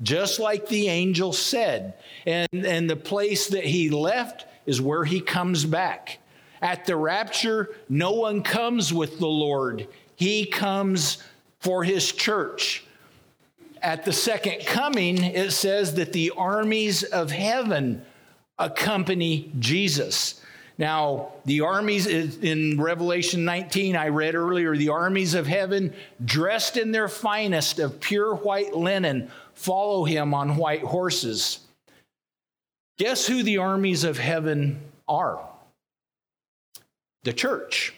just 0.00 0.40
like 0.40 0.66
the 0.68 0.88
angel 0.88 1.34
said. 1.34 1.92
And, 2.24 2.48
and 2.54 2.88
the 2.88 2.96
place 2.96 3.48
that 3.48 3.64
he 3.64 3.90
left 3.90 4.46
is 4.64 4.80
where 4.80 5.04
he 5.04 5.20
comes 5.20 5.66
back. 5.66 6.20
At 6.62 6.86
the 6.86 6.96
rapture, 6.96 7.70
no 7.88 8.12
one 8.12 8.42
comes 8.42 8.92
with 8.92 9.18
the 9.18 9.26
Lord. 9.26 9.88
He 10.14 10.46
comes 10.46 11.22
for 11.60 11.84
his 11.84 12.12
church. 12.12 12.84
At 13.82 14.04
the 14.04 14.12
second 14.12 14.64
coming, 14.66 15.22
it 15.22 15.52
says 15.52 15.94
that 15.94 16.12
the 16.12 16.32
armies 16.36 17.02
of 17.02 17.30
heaven 17.30 18.02
accompany 18.58 19.52
Jesus. 19.58 20.40
Now, 20.78 21.32
the 21.44 21.62
armies 21.62 22.06
in 22.06 22.80
Revelation 22.80 23.44
19, 23.44 23.96
I 23.96 24.08
read 24.08 24.34
earlier, 24.34 24.76
the 24.76 24.90
armies 24.90 25.34
of 25.34 25.46
heaven, 25.46 25.94
dressed 26.24 26.76
in 26.76 26.92
their 26.92 27.08
finest 27.08 27.78
of 27.78 28.00
pure 28.00 28.34
white 28.34 28.74
linen, 28.74 29.30
follow 29.54 30.04
him 30.04 30.34
on 30.34 30.56
white 30.56 30.82
horses. 30.82 31.60
Guess 32.98 33.26
who 33.26 33.42
the 33.42 33.58
armies 33.58 34.04
of 34.04 34.18
heaven 34.18 34.80
are? 35.08 35.40
The 37.26 37.34
church. 37.34 37.92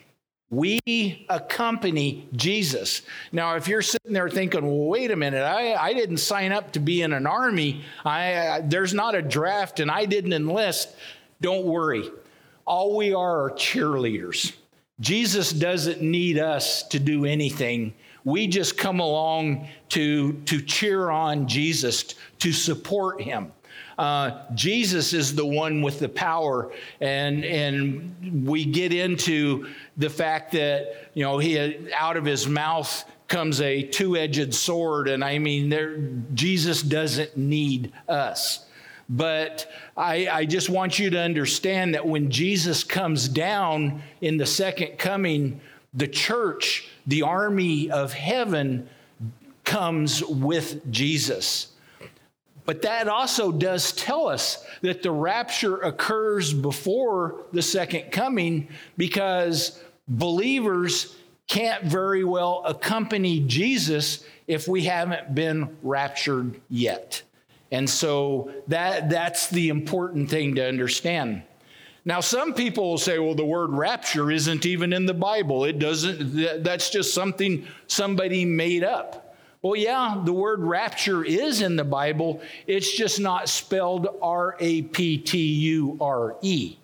We 0.51 1.27
accompany 1.29 2.27
Jesus. 2.35 3.03
Now, 3.31 3.57
if 3.57 3.69
you're 3.69 3.83
sitting 3.83 4.15
there 4.15 4.31
thinking, 4.31 4.63
well, 4.67 4.89
wait 4.89 5.11
a 5.11 5.17
minute, 5.17 5.43
I, 5.43 5.75
I 5.75 5.93
didn't 5.93 6.17
sign 6.17 6.53
up 6.53 6.73
to 6.73 6.81
be 6.81 7.03
in 7.03 7.13
an 7.13 7.27
army, 7.27 7.85
I, 8.05 8.63
there's 8.65 8.95
not 8.95 9.15
a 9.15 9.21
draft, 9.21 9.79
and 9.79 9.91
I 9.91 10.07
didn't 10.07 10.33
enlist, 10.33 10.97
don't 11.43 11.67
worry. 11.67 12.11
All 12.67 12.97
we 12.97 13.13
are 13.13 13.45
are 13.45 13.51
cheerleaders. 13.51 14.55
Jesus 15.01 15.53
doesn't 15.53 16.01
need 16.01 16.39
us 16.39 16.83
to 16.89 16.99
do 16.99 17.27
anything. 17.27 17.93
We 18.25 18.47
just 18.47 18.79
come 18.79 19.01
along 19.01 19.69
to, 19.91 20.33
to 20.33 20.63
cheer 20.63 21.11
on 21.11 21.47
Jesus, 21.47 22.15
to 22.39 22.53
support 22.53 23.21
him. 23.21 23.53
Uh, 23.99 24.43
Jesus 24.55 25.13
is 25.13 25.35
the 25.35 25.45
one 25.45 25.83
with 25.83 25.99
the 25.99 26.09
power, 26.09 26.71
and 27.01 27.45
and 27.45 28.47
we 28.47 28.65
get 28.65 28.93
into 28.93 29.67
the 29.97 30.09
fact 30.09 30.53
that 30.53 31.11
you 31.15 31.25
know 31.25 31.39
he 31.39 31.59
out 31.93 32.17
of 32.17 32.25
his 32.25 32.47
mouth 32.47 33.05
comes 33.27 33.61
a 33.61 33.83
two-edged 33.83 34.55
sword, 34.55 35.09
and 35.09 35.25
I 35.25 35.39
mean, 35.39 35.69
there 35.69 35.99
Jesus 36.33 36.81
doesn't 36.81 37.37
need 37.37 37.93
us. 38.09 38.65
But 39.11 39.71
I, 39.97 40.29
I, 40.29 40.45
just 40.45 40.69
want 40.69 40.99
you 40.99 41.09
to 41.11 41.19
understand 41.19 41.95
that 41.95 42.07
when 42.07 42.31
Jesus 42.31 42.85
comes 42.85 43.27
down 43.27 44.03
in 44.21 44.37
the 44.37 44.45
second 44.45 44.99
coming, 44.99 45.63
the 45.95 46.07
church, 46.07 46.91
the 47.07 47.23
army 47.23 47.91
of 47.91 48.13
heaven, 48.13 48.87
comes 49.65 50.23
with 50.23 50.91
Jesus. 50.91 51.69
But 52.69 52.83
that 52.83 53.09
also 53.09 53.51
does 53.51 53.93
tell 53.93 54.29
us 54.29 54.63
that 54.83 55.03
the 55.03 55.11
rapture 55.11 55.79
occurs 55.79 56.53
before 56.53 57.47
the 57.51 57.63
second 57.63 58.13
coming 58.13 58.69
because 58.99 59.83
believers 60.07 61.17
can't 61.47 61.85
very 61.85 62.25
well 62.25 62.63
accompany 62.67 63.41
Jesus 63.41 64.23
if 64.47 64.69
we 64.69 64.85
haven't 64.85 65.35
been 65.35 65.79
raptured 65.83 66.61
yet. 66.69 67.23
And 67.73 67.89
so 67.89 68.53
that, 68.67 69.09
that's 69.09 69.49
the 69.49 69.71
important 69.71 70.29
thing 70.29 70.55
to 70.57 70.69
understand. 70.69 71.45
Now, 72.05 72.21
some 72.21 72.53
people 72.53 72.91
will 72.91 72.99
say, 72.99 73.19
well, 73.19 73.35
the 73.35 73.47
word 73.47 73.71
rapture 73.71 74.31
isn't 74.31 74.67
even 74.67 74.93
in 74.93 75.07
the 75.07 75.15
Bible. 75.15 75.65
It 75.65 75.79
doesn't, 75.79 76.63
that's 76.63 76.91
just 76.91 77.15
something 77.15 77.67
somebody 77.87 78.45
made 78.45 78.85
up. 78.85 79.28
Well, 79.61 79.75
yeah, 79.75 80.21
the 80.25 80.33
word 80.33 80.61
rapture 80.61 81.25
is 81.25 81.63
in 81.63 81.75
the 81.75 81.85
Bible. 81.85 82.41
It's 82.67 82.97
just 82.97 83.19
not 83.19 83.49
spelled 83.49 84.07
R 84.23 84.57
A 84.61 84.83
P 84.83 85.19
T 85.19 85.39
U 85.39 85.99
R 86.01 86.37
E 86.43 86.77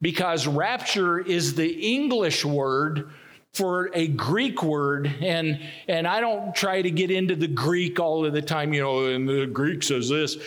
because 0.00 0.46
rapture 0.46 1.18
is 1.18 1.54
the 1.54 1.68
English 1.68 2.44
word 2.44 3.10
for 3.52 3.90
a 3.92 4.06
Greek 4.06 4.62
word, 4.62 5.12
and 5.20 5.60
and 5.88 6.06
I 6.06 6.20
don't 6.20 6.54
try 6.54 6.80
to 6.80 6.90
get 6.90 7.10
into 7.10 7.34
the 7.34 7.48
Greek 7.48 7.98
all 7.98 8.24
of 8.24 8.32
the 8.32 8.42
time, 8.42 8.72
you 8.72 8.82
know, 8.82 9.06
and 9.06 9.28
the 9.28 9.46
Greek 9.46 9.82
says 9.82 10.08
this, 10.08 10.38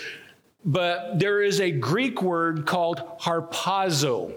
but 0.63 1.19
there 1.19 1.43
is 1.43 1.59
a 1.59 1.71
Greek 1.71 2.21
word 2.21 2.65
called 2.65 3.03
harpazo. 3.19 4.33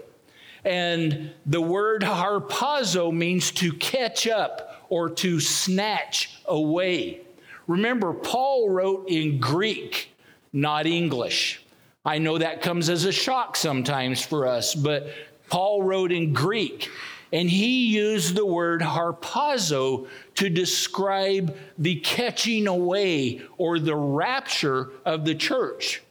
And 0.65 1.31
the 1.45 1.61
word 1.61 2.01
harpazo 2.01 3.13
means 3.13 3.51
to 3.51 3.71
catch 3.71 4.27
up 4.27 4.85
or 4.89 5.09
to 5.09 5.39
snatch 5.39 6.41
away. 6.45 7.21
Remember, 7.69 8.13
Paul 8.13 8.71
wrote 8.71 9.07
in 9.09 9.39
Greek, 9.39 10.09
not 10.51 10.87
English. 10.87 11.63
I 12.03 12.17
know 12.17 12.39
that 12.39 12.63
comes 12.63 12.89
as 12.89 13.05
a 13.05 13.11
shock 13.11 13.55
sometimes 13.55 14.25
for 14.25 14.47
us, 14.47 14.73
but 14.73 15.13
Paul 15.51 15.83
wrote 15.83 16.11
in 16.11 16.33
Greek. 16.33 16.89
And 17.31 17.47
he 17.47 17.93
used 17.95 18.35
the 18.35 18.45
word 18.45 18.81
harpazo 18.81 20.07
to 20.33 20.49
describe 20.49 21.55
the 21.77 21.99
catching 21.99 22.65
away 22.65 23.41
or 23.59 23.77
the 23.77 23.95
rapture 23.95 24.89
of 25.05 25.23
the 25.23 25.35
church. 25.35 26.01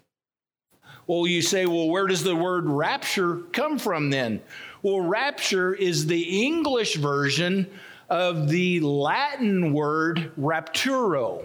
Well, 1.09 1.27
you 1.27 1.43
say, 1.43 1.67
well, 1.67 1.89
where 1.89 2.07
does 2.07 2.23
the 2.23 2.37
word 2.37 2.67
rapture 2.67 3.39
come 3.51 3.81
from 3.81 4.11
then? 4.11 4.43
Well, 4.83 5.01
rapture 5.01 5.75
is 5.75 6.07
the 6.07 6.47
English 6.47 6.95
version 6.95 7.67
of 8.09 8.49
the 8.49 8.81
Latin 8.81 9.73
word 9.73 10.33
rapturo. 10.39 11.45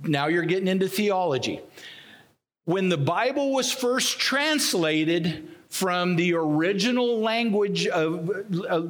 Now 0.00 0.26
you're 0.26 0.42
getting 0.44 0.68
into 0.68 0.88
theology. 0.88 1.60
When 2.64 2.88
the 2.88 2.98
Bible 2.98 3.52
was 3.52 3.72
first 3.72 4.18
translated, 4.18 5.48
from 5.72 6.16
the 6.16 6.34
original 6.34 7.18
language 7.20 7.86
of 7.86 8.28
uh, 8.68 8.80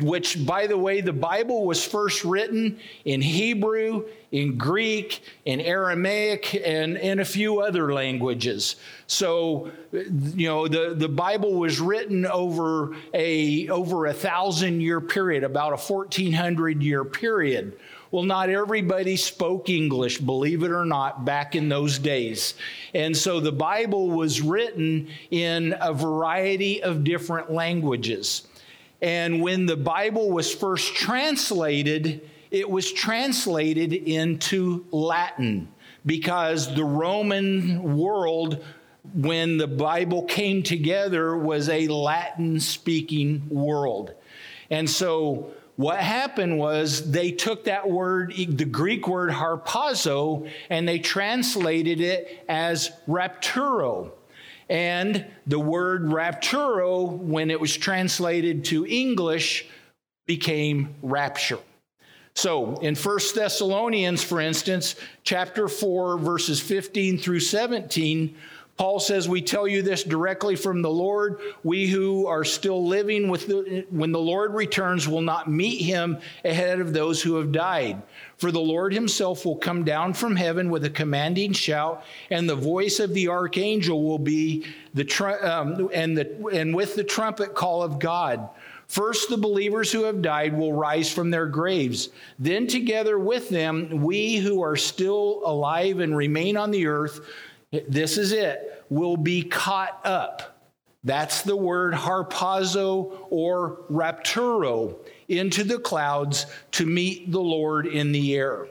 which 0.00 0.44
by 0.44 0.66
the 0.66 0.76
way 0.76 1.00
the 1.00 1.12
bible 1.12 1.64
was 1.64 1.86
first 1.86 2.24
written 2.24 2.76
in 3.04 3.22
hebrew 3.22 4.04
in 4.32 4.58
greek 4.58 5.22
in 5.44 5.60
aramaic 5.60 6.60
and 6.66 6.96
in 6.96 7.20
a 7.20 7.24
few 7.24 7.60
other 7.60 7.92
languages. 7.92 8.74
So 9.06 9.70
you 9.92 10.48
know 10.48 10.66
the, 10.66 10.94
the 10.96 11.08
bible 11.08 11.54
was 11.54 11.78
written 11.78 12.26
over 12.26 12.96
a 13.14 13.68
over 13.68 14.06
a 14.06 14.12
thousand 14.12 14.80
year 14.80 15.00
period 15.00 15.44
about 15.44 15.72
a 15.72 15.76
1400 15.76 16.82
year 16.82 17.04
period 17.04 17.78
well, 18.10 18.24
not 18.24 18.50
everybody 18.50 19.16
spoke 19.16 19.68
English, 19.68 20.18
believe 20.18 20.64
it 20.64 20.72
or 20.72 20.84
not, 20.84 21.24
back 21.24 21.54
in 21.54 21.68
those 21.68 21.98
days. 21.98 22.54
And 22.92 23.16
so 23.16 23.38
the 23.38 23.52
Bible 23.52 24.10
was 24.10 24.40
written 24.40 25.08
in 25.30 25.76
a 25.80 25.92
variety 25.92 26.82
of 26.82 27.04
different 27.04 27.52
languages. 27.52 28.46
And 29.00 29.40
when 29.40 29.66
the 29.66 29.76
Bible 29.76 30.30
was 30.30 30.52
first 30.52 30.94
translated, 30.94 32.28
it 32.50 32.68
was 32.68 32.92
translated 32.92 33.92
into 33.92 34.84
Latin 34.90 35.68
because 36.04 36.74
the 36.74 36.84
Roman 36.84 37.96
world, 37.96 38.64
when 39.14 39.56
the 39.56 39.68
Bible 39.68 40.24
came 40.24 40.62
together, 40.62 41.36
was 41.36 41.68
a 41.68 41.86
Latin 41.86 42.58
speaking 42.58 43.46
world. 43.48 44.14
And 44.68 44.88
so 44.88 45.52
what 45.80 45.98
happened 45.98 46.58
was 46.58 47.10
they 47.10 47.30
took 47.32 47.64
that 47.64 47.88
word, 47.88 48.34
the 48.36 48.66
Greek 48.66 49.08
word 49.08 49.30
harpazo, 49.30 50.46
and 50.68 50.86
they 50.86 50.98
translated 50.98 52.02
it 52.02 52.44
as 52.50 52.90
rapturo. 53.08 54.10
And 54.68 55.24
the 55.46 55.58
word 55.58 56.02
rapturo, 56.02 57.10
when 57.10 57.50
it 57.50 57.58
was 57.58 57.74
translated 57.74 58.66
to 58.66 58.84
English, 58.84 59.70
became 60.26 60.96
rapture. 61.00 61.60
So 62.34 62.76
in 62.80 62.94
1 62.94 63.18
Thessalonians, 63.34 64.22
for 64.22 64.38
instance, 64.38 64.96
chapter 65.24 65.66
4, 65.66 66.18
verses 66.18 66.60
15 66.60 67.16
through 67.16 67.40
17, 67.40 68.36
Paul 68.80 68.98
says, 68.98 69.28
We 69.28 69.42
tell 69.42 69.68
you 69.68 69.82
this 69.82 70.04
directly 70.04 70.56
from 70.56 70.80
the 70.80 70.88
Lord. 70.88 71.38
We 71.62 71.86
who 71.86 72.26
are 72.26 72.44
still 72.44 72.86
living 72.86 73.28
with 73.28 73.46
the, 73.46 73.84
when 73.90 74.10
the 74.10 74.18
Lord 74.18 74.54
returns 74.54 75.06
will 75.06 75.20
not 75.20 75.50
meet 75.50 75.82
him 75.82 76.16
ahead 76.46 76.80
of 76.80 76.94
those 76.94 77.20
who 77.20 77.34
have 77.34 77.52
died. 77.52 78.00
For 78.38 78.50
the 78.50 78.58
Lord 78.58 78.94
himself 78.94 79.44
will 79.44 79.56
come 79.56 79.84
down 79.84 80.14
from 80.14 80.34
heaven 80.34 80.70
with 80.70 80.86
a 80.86 80.90
commanding 80.90 81.52
shout, 81.52 82.02
and 82.30 82.48
the 82.48 82.56
voice 82.56 83.00
of 83.00 83.12
the 83.12 83.28
archangel 83.28 84.02
will 84.02 84.18
be 84.18 84.64
the 84.94 85.04
um, 85.42 85.90
and 85.92 86.16
the 86.16 86.46
and 86.50 86.74
with 86.74 86.94
the 86.94 87.04
trumpet 87.04 87.54
call 87.54 87.82
of 87.82 87.98
God. 87.98 88.48
First, 88.86 89.28
the 89.28 89.36
believers 89.36 89.92
who 89.92 90.04
have 90.04 90.22
died 90.22 90.56
will 90.56 90.72
rise 90.72 91.12
from 91.12 91.30
their 91.30 91.46
graves. 91.46 92.08
Then, 92.38 92.66
together 92.66 93.18
with 93.18 93.50
them, 93.50 94.02
we 94.02 94.38
who 94.38 94.62
are 94.62 94.74
still 94.74 95.42
alive 95.44 96.00
and 96.00 96.16
remain 96.16 96.56
on 96.56 96.70
the 96.70 96.86
earth 96.86 97.20
this 97.72 98.18
is 98.18 98.32
it, 98.32 98.84
will 98.88 99.16
be 99.16 99.42
caught 99.42 100.00
up. 100.04 100.56
That's 101.02 101.42
the 101.42 101.56
word 101.56 101.94
harpazo 101.94 103.26
or 103.30 103.78
rapturo 103.90 104.96
into 105.28 105.64
the 105.64 105.78
clouds 105.78 106.46
to 106.72 106.84
meet 106.84 107.32
the 107.32 107.40
Lord 107.40 107.86
in 107.86 108.12
the 108.12 108.34
air. 108.34 108.66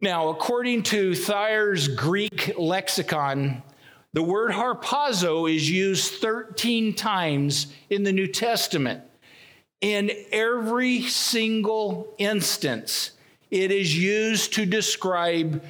Now, 0.00 0.28
according 0.28 0.82
to 0.84 1.14
Thayer's 1.14 1.88
Greek 1.88 2.52
lexicon, 2.58 3.62
the 4.12 4.22
word 4.22 4.52
harpazo 4.52 5.52
is 5.52 5.70
used 5.70 6.14
13 6.14 6.94
times 6.94 7.68
in 7.88 8.02
the 8.02 8.12
New 8.12 8.26
Testament. 8.26 9.02
In 9.80 10.10
every 10.30 11.02
single 11.02 12.14
instance, 12.18 13.12
it 13.50 13.70
is 13.70 13.96
used 13.96 14.52
to 14.54 14.66
describe 14.66 15.64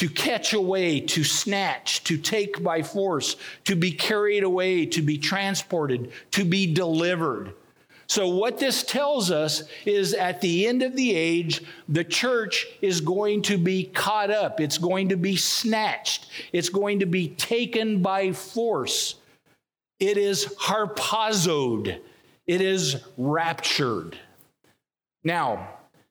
to 0.00 0.08
catch 0.08 0.54
away, 0.54 0.98
to 0.98 1.22
snatch, 1.22 2.02
to 2.04 2.16
take 2.16 2.62
by 2.62 2.82
force, 2.82 3.36
to 3.66 3.76
be 3.76 3.92
carried 3.92 4.42
away, 4.42 4.86
to 4.86 5.02
be 5.02 5.18
transported, 5.18 6.10
to 6.30 6.42
be 6.42 6.72
delivered. 6.72 7.52
So, 8.06 8.28
what 8.28 8.56
this 8.56 8.82
tells 8.82 9.30
us 9.30 9.64
is 9.84 10.14
at 10.14 10.40
the 10.40 10.66
end 10.66 10.82
of 10.82 10.96
the 10.96 11.14
age, 11.14 11.62
the 11.86 12.02
church 12.02 12.66
is 12.80 13.02
going 13.02 13.42
to 13.42 13.58
be 13.58 13.84
caught 13.84 14.30
up. 14.30 14.58
It's 14.58 14.78
going 14.78 15.10
to 15.10 15.16
be 15.16 15.36
snatched. 15.36 16.30
It's 16.54 16.70
going 16.70 17.00
to 17.00 17.06
be 17.06 17.28
taken 17.28 18.00
by 18.00 18.32
force. 18.32 19.16
It 19.98 20.16
is 20.16 20.46
harpazoed. 20.58 22.00
It 22.46 22.60
is 22.62 23.04
raptured. 23.18 24.16
Now, 25.24 25.68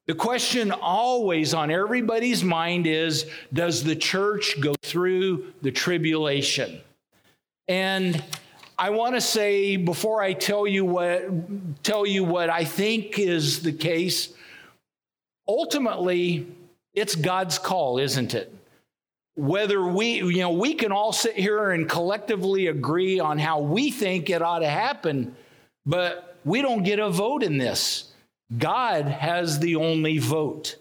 the 0.10 0.16
question 0.16 0.72
always 0.72 1.54
on 1.54 1.70
everybody's 1.70 2.44
mind 2.44 2.88
is 2.88 3.28
Does 3.54 3.84
the 3.84 3.96
church 3.96 4.60
go 4.60 4.74
through 4.82 5.54
the 5.62 5.70
tribulation? 5.70 6.82
And 7.68 8.24
I 8.76 8.90
want 8.90 9.14
to 9.14 9.22
say 9.22 9.76
before 9.76 10.24
I 10.24 10.34
tell 10.34 10.66
you 10.66 10.84
what 10.84 11.84
tell 11.84 12.08
you 12.08 12.24
what 12.24 12.50
I 12.50 12.64
think 12.64 13.20
is 13.20 13.62
the 13.62 13.72
case, 13.72 14.34
ultimately 15.48 16.48
it's 16.96 17.14
God's 17.14 17.60
call, 17.60 18.00
isn't 18.00 18.34
it? 18.34 18.52
Whether 19.36 19.86
we, 19.86 20.24
you 20.24 20.40
know, 20.40 20.54
we 20.54 20.74
can 20.74 20.92
all 20.92 21.14
sit 21.14 21.36
here 21.36 21.70
and 21.70 21.88
collectively 21.88 22.66
agree 22.66 23.20
on 23.20 23.38
how 23.38 23.60
we 23.60 23.92
think 23.92 24.32
it 24.32 24.42
ought 24.42 24.60
to 24.60 24.70
happen, 24.70 25.36
but 25.86 26.36
we 26.46 26.64
don't 26.64 26.82
get 26.82 26.98
a 26.98 27.12
vote 27.12 27.44
in 27.44 27.60
this. 27.60 28.09
God 28.58 29.06
has 29.06 29.60
the 29.60 29.76
only 29.76 30.18
vote. 30.18 30.76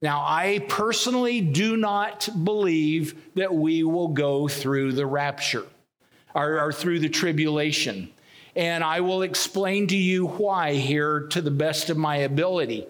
Now, 0.00 0.22
I 0.26 0.64
personally 0.68 1.40
do 1.40 1.76
not 1.76 2.28
believe 2.44 3.34
that 3.34 3.54
we 3.54 3.84
will 3.84 4.08
go 4.08 4.48
through 4.48 4.92
the 4.92 5.06
rapture 5.06 5.64
or, 6.34 6.60
or, 6.60 6.72
through 6.72 6.98
the 6.98 7.08
tribulation. 7.08 8.10
And 8.56 8.84
I 8.84 9.00
will 9.00 9.22
explain 9.22 9.86
to 9.88 9.96
you 9.96 10.26
why 10.26 10.74
here 10.74 11.20
to 11.30 11.40
the 11.40 11.50
best 11.50 11.90
of 11.90 11.96
my 11.96 12.16
ability. 12.16 12.86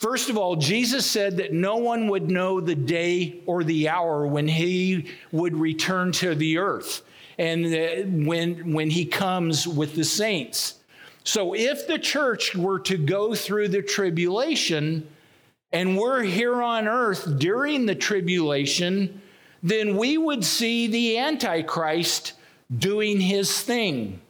First 0.00 0.28
of 0.28 0.36
all, 0.36 0.56
Jesus 0.56 1.06
said 1.06 1.38
that 1.38 1.52
no 1.52 1.76
one 1.76 2.08
would 2.08 2.30
know 2.30 2.60
the 2.60 2.74
day 2.74 3.40
or 3.46 3.64
the 3.64 3.88
hour 3.88 4.26
when 4.26 4.46
he 4.46 5.10
would 5.32 5.56
return 5.56 6.12
to 6.12 6.34
the 6.34 6.58
earth 6.58 7.02
and 7.38 8.26
when, 8.26 8.72
when 8.72 8.90
he 8.90 9.06
comes 9.06 9.66
with 9.66 9.94
the 9.94 10.04
saints. 10.04 10.74
So 11.24 11.54
if 11.54 11.86
the 11.86 11.98
church 11.98 12.54
were 12.54 12.78
to 12.80 12.98
go 12.98 13.34
through 13.34 13.68
the 13.68 13.82
tribulation, 13.82 15.08
and 15.72 15.98
we're 15.98 16.22
here 16.22 16.62
on 16.62 16.86
earth 16.86 17.38
during 17.38 17.86
the 17.86 17.94
tribulation, 17.94 19.22
then 19.62 19.96
we 19.96 20.18
would 20.18 20.44
see 20.44 20.86
the 20.86 21.18
Antichrist 21.18 22.34
doing 22.78 23.20
his 23.20 23.60
thing. 23.62 24.20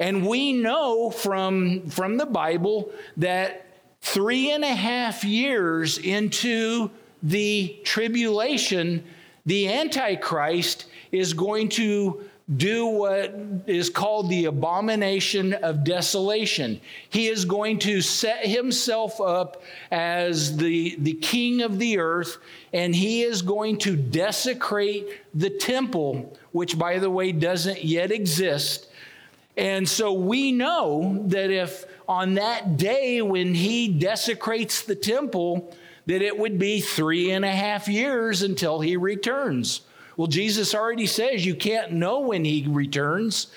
And 0.00 0.26
we 0.26 0.52
know 0.52 1.10
from, 1.10 1.86
from 1.88 2.16
the 2.16 2.26
Bible 2.26 2.90
that 3.18 3.66
three 4.00 4.50
and 4.50 4.64
a 4.64 4.74
half 4.74 5.24
years 5.24 5.98
into 5.98 6.90
the 7.22 7.78
tribulation, 7.84 9.04
the 9.46 9.72
Antichrist 9.72 10.86
is 11.12 11.34
going 11.34 11.68
to 11.68 12.24
do 12.56 12.86
what 12.86 13.34
is 13.66 13.88
called 13.88 14.28
the 14.28 14.46
abomination 14.46 15.54
of 15.54 15.84
desolation. 15.84 16.80
He 17.08 17.28
is 17.28 17.44
going 17.44 17.78
to 17.80 18.00
set 18.00 18.44
himself 18.44 19.20
up 19.20 19.62
as 19.90 20.56
the, 20.56 20.96
the 20.98 21.14
king 21.14 21.62
of 21.62 21.78
the 21.78 21.98
earth, 21.98 22.38
and 22.72 22.94
he 22.94 23.22
is 23.22 23.42
going 23.42 23.78
to 23.78 23.96
desecrate 23.96 25.06
the 25.34 25.50
temple, 25.50 26.36
which, 26.50 26.78
by 26.78 26.98
the 26.98 27.10
way, 27.10 27.32
doesn't 27.32 27.84
yet 27.84 28.10
exist. 28.10 28.88
And 29.56 29.88
so 29.88 30.12
we 30.12 30.52
know 30.52 31.22
that 31.28 31.50
if 31.50 31.84
on 32.08 32.34
that 32.34 32.76
day 32.76 33.22
when 33.22 33.54
he 33.54 33.88
desecrates 33.88 34.82
the 34.82 34.94
temple, 34.94 35.74
that 36.06 36.22
it 36.22 36.36
would 36.36 36.58
be 36.58 36.80
three 36.80 37.30
and 37.30 37.44
a 37.44 37.50
half 37.50 37.86
years 37.88 38.42
until 38.42 38.80
he 38.80 38.96
returns. 38.96 39.82
Well, 40.16 40.28
Jesus 40.28 40.74
already 40.74 41.06
says 41.06 41.44
you 41.44 41.54
can't 41.54 41.92
know 41.92 42.20
when 42.20 42.44
he 42.44 42.66
returns. 42.68 43.48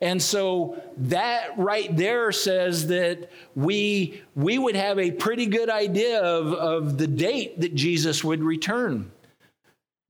And 0.00 0.20
so 0.20 0.82
that 0.98 1.56
right 1.56 1.96
there 1.96 2.30
says 2.30 2.88
that 2.88 3.30
we, 3.54 4.22
we 4.34 4.58
would 4.58 4.76
have 4.76 4.98
a 4.98 5.10
pretty 5.10 5.46
good 5.46 5.70
idea 5.70 6.20
of, 6.20 6.52
of 6.52 6.98
the 6.98 7.06
date 7.06 7.60
that 7.60 7.74
Jesus 7.74 8.22
would 8.22 8.42
return. 8.42 9.10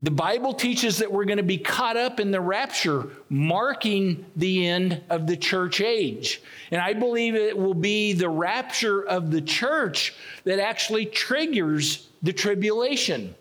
The 0.03 0.11
Bible 0.11 0.53
teaches 0.53 0.99
that 0.99 1.11
we're 1.11 1.25
going 1.25 1.39
to 1.39 1.43
be 1.43 1.57
caught 1.57 1.97
up 1.97 2.21
in 2.21 2.31
the 2.31 2.41
rapture, 2.41 3.09
marking 3.31 4.27
the 4.37 4.67
end 4.67 5.01
of 5.09 5.27
the 5.27 5.37
church 5.37 5.81
age. 5.81 6.43
And 6.71 6.79
I 6.79 6.93
believe 6.93 7.35
it 7.35 7.57
will 7.57 7.73
be 7.73 8.13
the 8.13 8.29
rapture 8.29 9.03
of 9.03 9.31
the 9.31 9.41
church 9.41 10.13
that 10.45 10.59
actually 10.59 11.07
triggers 11.07 12.09
the 12.23 12.35
tribulation. 12.35 13.35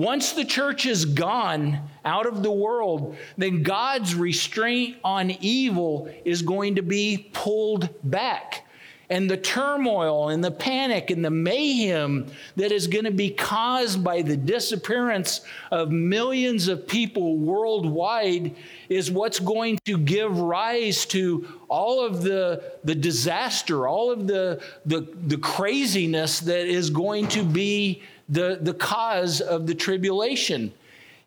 Once 0.00 0.32
the 0.32 0.46
church 0.46 0.86
is 0.86 1.04
gone 1.04 1.78
out 2.06 2.26
of 2.26 2.42
the 2.42 2.50
world, 2.50 3.14
then 3.36 3.62
God's 3.62 4.14
restraint 4.14 4.96
on 5.04 5.30
evil 5.42 6.10
is 6.24 6.40
going 6.40 6.76
to 6.76 6.82
be 6.82 7.28
pulled 7.34 7.90
back. 8.02 8.66
And 9.10 9.28
the 9.28 9.36
turmoil 9.36 10.30
and 10.30 10.42
the 10.42 10.52
panic 10.52 11.10
and 11.10 11.22
the 11.22 11.30
mayhem 11.30 12.28
that 12.56 12.72
is 12.72 12.86
going 12.86 13.04
to 13.04 13.10
be 13.10 13.28
caused 13.28 14.02
by 14.02 14.22
the 14.22 14.38
disappearance 14.38 15.42
of 15.70 15.90
millions 15.90 16.68
of 16.68 16.88
people 16.88 17.36
worldwide 17.36 18.56
is 18.88 19.10
what's 19.10 19.38
going 19.38 19.80
to 19.84 19.98
give 19.98 20.38
rise 20.38 21.04
to 21.06 21.46
all 21.68 22.06
of 22.06 22.22
the, 22.22 22.72
the 22.84 22.94
disaster, 22.94 23.86
all 23.86 24.10
of 24.10 24.26
the, 24.26 24.62
the, 24.86 25.06
the 25.26 25.36
craziness 25.36 26.40
that 26.40 26.66
is 26.66 26.88
going 26.88 27.28
to 27.28 27.42
be 27.42 28.02
the, 28.30 28.58
the 28.60 28.74
cause 28.74 29.40
of 29.40 29.66
the 29.66 29.74
tribulation. 29.74 30.72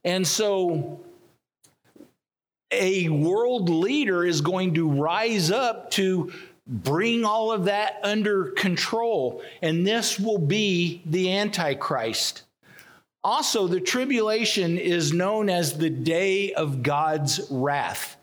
And 0.03 0.25
so 0.25 0.99
a 2.71 3.09
world 3.09 3.69
leader 3.69 4.25
is 4.25 4.41
going 4.41 4.73
to 4.73 4.89
rise 4.89 5.51
up 5.51 5.91
to 5.91 6.31
bring 6.65 7.25
all 7.25 7.51
of 7.51 7.65
that 7.65 7.99
under 8.03 8.45
control. 8.51 9.43
And 9.61 9.85
this 9.85 10.19
will 10.19 10.39
be 10.39 11.01
the 11.05 11.33
Antichrist. 11.33 12.43
Also, 13.23 13.67
the 13.67 13.81
tribulation 13.81 14.77
is 14.77 15.13
known 15.13 15.49
as 15.49 15.77
the 15.77 15.89
day 15.89 16.53
of 16.53 16.83
God's 16.83 17.47
wrath. 17.49 18.17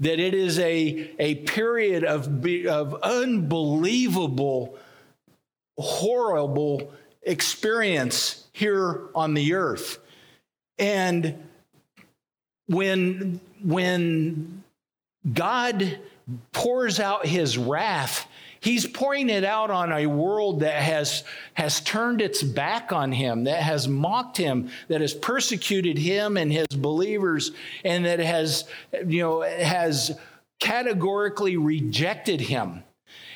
That 0.00 0.18
it 0.18 0.34
is 0.34 0.58
a, 0.58 1.10
a 1.18 1.36
period 1.36 2.02
of, 2.02 2.44
of 2.66 2.94
unbelievable, 3.02 4.76
horrible 5.78 6.92
experience 7.22 8.46
here 8.52 9.08
on 9.14 9.34
the 9.34 9.54
earth. 9.54 9.98
And 10.78 11.42
when, 12.66 13.40
when 13.62 14.64
God 15.32 15.98
pours 16.52 16.98
out 16.98 17.26
his 17.26 17.58
wrath, 17.58 18.26
he's 18.60 18.86
pouring 18.86 19.28
it 19.28 19.44
out 19.44 19.70
on 19.70 19.92
a 19.92 20.06
world 20.06 20.60
that 20.60 20.82
has, 20.82 21.24
has 21.54 21.80
turned 21.80 22.20
its 22.20 22.42
back 22.42 22.92
on 22.92 23.12
him, 23.12 23.44
that 23.44 23.62
has 23.62 23.86
mocked 23.88 24.36
him, 24.36 24.70
that 24.88 25.00
has 25.00 25.14
persecuted 25.14 25.98
him 25.98 26.36
and 26.36 26.52
his 26.52 26.68
believers, 26.68 27.52
and 27.84 28.04
that 28.04 28.20
has, 28.20 28.64
you 29.06 29.20
know, 29.20 29.42
has 29.42 30.16
categorically 30.60 31.56
rejected 31.56 32.40
him. 32.40 32.84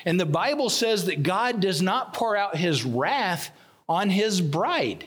And 0.05 0.19
the 0.19 0.25
Bible 0.25 0.69
says 0.69 1.05
that 1.05 1.23
God 1.23 1.59
does 1.59 1.81
not 1.81 2.13
pour 2.13 2.37
out 2.37 2.55
his 2.55 2.85
wrath 2.85 3.51
on 3.89 4.09
his 4.09 4.41
bride. 4.41 5.05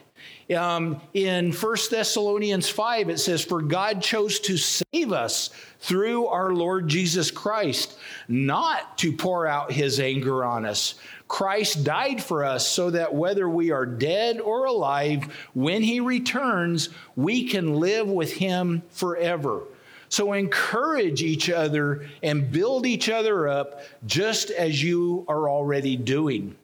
Um, 0.55 1.01
in 1.15 1.53
1 1.53 1.77
Thessalonians 1.91 2.69
5, 2.69 3.09
it 3.09 3.19
says, 3.19 3.45
For 3.45 3.63
God 3.63 4.03
chose 4.03 4.41
to 4.41 4.57
save 4.57 5.13
us 5.13 5.51
through 5.79 6.27
our 6.27 6.53
Lord 6.53 6.89
Jesus 6.89 7.31
Christ, 7.31 7.97
not 8.29 8.99
to 8.99 9.13
pour 9.13 9.47
out 9.47 9.71
his 9.73 10.01
anger 10.01 10.45
on 10.45 10.67
us. 10.67 10.97
Christ 11.29 11.85
died 11.85 12.21
for 12.23 12.45
us 12.45 12.67
so 12.67 12.91
that 12.91 13.15
whether 13.15 13.49
we 13.49 13.71
are 13.71 13.87
dead 13.87 14.41
or 14.41 14.65
alive, 14.65 15.33
when 15.55 15.83
he 15.83 16.01
returns, 16.01 16.89
we 17.15 17.47
can 17.47 17.75
live 17.75 18.09
with 18.09 18.33
him 18.33 18.83
forever. 18.91 19.63
So 20.09 20.33
encourage 20.33 21.23
each 21.23 21.49
other 21.49 22.09
and 22.25 22.51
build 22.51 22.85
each 22.85 23.09
other 23.09 23.47
up 23.47 23.83
just 24.07 24.51
as 24.51 24.83
you 24.83 25.25
are 25.29 25.49
already 25.49 25.97
doing. 25.97 26.57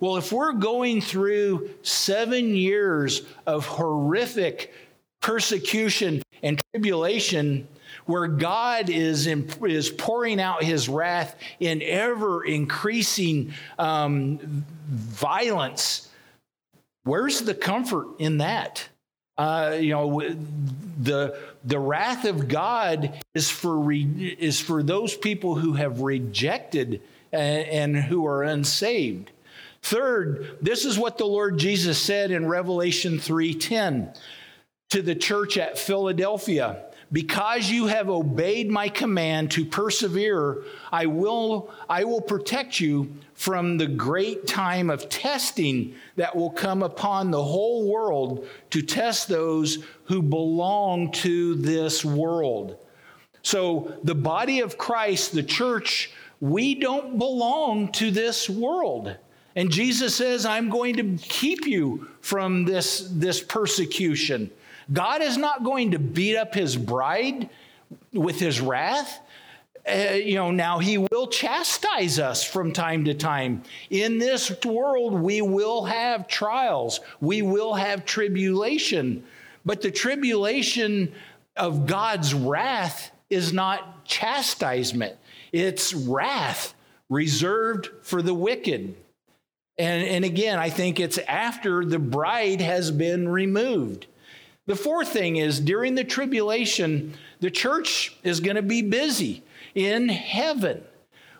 Well, 0.00 0.16
if 0.16 0.32
we're 0.32 0.52
going 0.52 1.00
through 1.00 1.70
seven 1.82 2.54
years 2.54 3.22
of 3.46 3.66
horrific 3.66 4.72
persecution 5.20 6.22
and 6.42 6.60
tribulation, 6.72 7.66
where 8.04 8.28
God 8.28 8.88
is, 8.88 9.26
in, 9.26 9.50
is 9.66 9.90
pouring 9.90 10.40
out 10.40 10.62
his 10.62 10.88
wrath 10.88 11.36
in 11.60 11.82
ever 11.82 12.44
increasing 12.44 13.52
um, 13.78 14.64
violence, 14.88 16.08
where's 17.04 17.40
the 17.40 17.54
comfort 17.54 18.06
in 18.18 18.38
that? 18.38 18.88
Uh, 19.38 19.76
you 19.78 19.90
know, 19.90 20.22
the 21.02 21.38
the 21.64 21.78
wrath 21.78 22.24
of 22.24 22.48
God 22.48 23.22
is 23.34 23.50
for 23.50 23.78
re, 23.78 24.36
is 24.38 24.60
for 24.60 24.82
those 24.82 25.14
people 25.14 25.56
who 25.56 25.74
have 25.74 26.00
rejected 26.00 27.02
and, 27.32 27.68
and 27.68 27.96
who 27.96 28.24
are 28.26 28.44
unsaved. 28.44 29.30
Third, 29.86 30.58
this 30.60 30.84
is 30.84 30.98
what 30.98 31.16
the 31.16 31.26
Lord 31.26 31.58
Jesus 31.58 31.96
said 31.96 32.32
in 32.32 32.48
Revelation 32.48 33.20
3:10 33.20 34.12
to 34.90 35.00
the 35.00 35.14
church 35.14 35.56
at 35.56 35.78
Philadelphia. 35.78 36.86
Because 37.12 37.70
you 37.70 37.86
have 37.86 38.10
obeyed 38.10 38.68
my 38.68 38.88
command 38.88 39.52
to 39.52 39.64
persevere, 39.64 40.64
I 40.90 41.06
will, 41.06 41.70
I 41.88 42.02
will 42.02 42.20
protect 42.20 42.80
you 42.80 43.12
from 43.34 43.78
the 43.78 43.86
great 43.86 44.48
time 44.48 44.90
of 44.90 45.08
testing 45.08 45.94
that 46.16 46.34
will 46.34 46.50
come 46.50 46.82
upon 46.82 47.30
the 47.30 47.44
whole 47.44 47.88
world 47.88 48.44
to 48.70 48.82
test 48.82 49.28
those 49.28 49.84
who 50.06 50.20
belong 50.20 51.12
to 51.12 51.54
this 51.54 52.04
world. 52.04 52.76
So, 53.42 53.94
the 54.02 54.16
body 54.16 54.58
of 54.58 54.78
Christ, 54.78 55.30
the 55.30 55.44
church, 55.44 56.10
we 56.40 56.74
don't 56.74 57.18
belong 57.18 57.92
to 57.92 58.10
this 58.10 58.50
world. 58.50 59.16
And 59.56 59.70
Jesus 59.70 60.14
says, 60.14 60.44
I'm 60.44 60.68
going 60.68 60.96
to 60.96 61.16
keep 61.16 61.66
you 61.66 62.08
from 62.20 62.66
this, 62.66 63.08
this 63.10 63.42
persecution. 63.42 64.50
God 64.92 65.22
is 65.22 65.38
not 65.38 65.64
going 65.64 65.92
to 65.92 65.98
beat 65.98 66.36
up 66.36 66.54
his 66.54 66.76
bride 66.76 67.48
with 68.12 68.38
his 68.38 68.60
wrath. 68.60 69.20
Uh, 69.88 70.12
you 70.12 70.34
know, 70.34 70.50
now 70.50 70.78
he 70.78 70.98
will 70.98 71.28
chastise 71.28 72.18
us 72.18 72.44
from 72.44 72.72
time 72.72 73.06
to 73.06 73.14
time. 73.14 73.62
In 73.88 74.18
this 74.18 74.52
world, 74.64 75.14
we 75.14 75.40
will 75.40 75.84
have 75.84 76.28
trials, 76.28 77.00
we 77.20 77.40
will 77.40 77.72
have 77.74 78.04
tribulation. 78.04 79.24
But 79.64 79.80
the 79.80 79.90
tribulation 79.90 81.12
of 81.56 81.86
God's 81.86 82.34
wrath 82.34 83.10
is 83.30 83.52
not 83.52 84.04
chastisement, 84.04 85.16
it's 85.52 85.94
wrath 85.94 86.74
reserved 87.08 87.88
for 88.02 88.20
the 88.20 88.34
wicked. 88.34 88.96
And, 89.78 90.06
and 90.06 90.24
again, 90.24 90.58
I 90.58 90.70
think 90.70 90.98
it's 90.98 91.18
after 91.18 91.84
the 91.84 91.98
bride 91.98 92.60
has 92.60 92.90
been 92.90 93.28
removed. 93.28 94.06
The 94.66 94.76
fourth 94.76 95.08
thing 95.08 95.36
is 95.36 95.60
during 95.60 95.94
the 95.94 96.04
tribulation, 96.04 97.14
the 97.40 97.50
church 97.50 98.16
is 98.24 98.40
going 98.40 98.56
to 98.56 98.62
be 98.62 98.82
busy 98.82 99.42
in 99.74 100.08
heaven. 100.08 100.82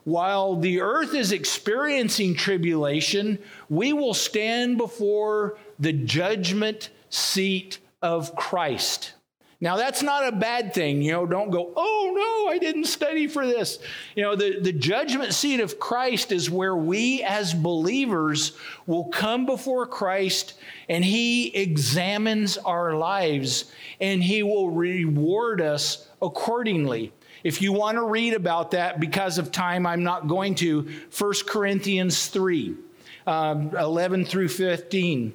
While 0.05 0.61
the 0.61 0.81
earth 0.81 1.15
is 1.15 1.33
experiencing 1.33 2.37
tribulation, 2.37 3.41
we 3.69 3.93
will 3.93 4.15
stand 4.15 4.79
before 4.79 5.59
the 5.81 5.93
judgment 5.93 6.91
seat 7.11 7.79
of 8.03 8.37
Christ. 8.37 9.15
Now, 9.59 9.77
that's 9.77 10.03
not 10.03 10.29
a 10.29 10.33
bad 10.33 10.75
thing. 10.75 11.01
You 11.01 11.13
know, 11.13 11.27
don't 11.27 11.51
go, 11.51 11.73
oh 11.75 12.13
no, 12.15 12.53
I 12.53 12.59
didn't 12.59 12.85
study 12.85 13.27
for 13.27 13.47
this. 13.47 13.79
You 14.15 14.23
know, 14.23 14.37
the, 14.37 14.61
the 14.61 14.73
judgment 14.73 15.33
seat 15.33 15.61
of 15.61 15.79
Christ 15.79 16.31
is 16.31 16.51
where 16.51 16.77
we 16.77 17.23
as 17.23 17.55
believers 17.55 18.53
will 18.87 19.07
come 19.07 19.47
before 19.47 19.87
Christ 19.87 20.55
and 20.91 21.03
he 21.03 21.57
examines 21.57 22.59
our 22.59 22.97
lives 22.97 23.73
and 23.99 24.23
he 24.23 24.43
will 24.43 24.71
reward 24.71 25.63
us 25.63 26.07
accordingly. 26.21 27.15
If 27.43 27.63
you 27.63 27.73
want 27.73 27.97
to 27.97 28.05
read 28.05 28.35
about 28.35 28.73
that, 28.73 29.01
because 29.01 29.39
of 29.39 29.53
time, 29.53 29.87
I'm 29.87 30.03
not 30.03 30.27
going 30.29 30.55
to. 30.57 30.91
1 31.17 31.33
Corinthians 31.47 32.27
3. 32.27 32.75
Um, 33.27 33.75
11 33.77 34.25
through 34.25 34.49
15. 34.49 35.35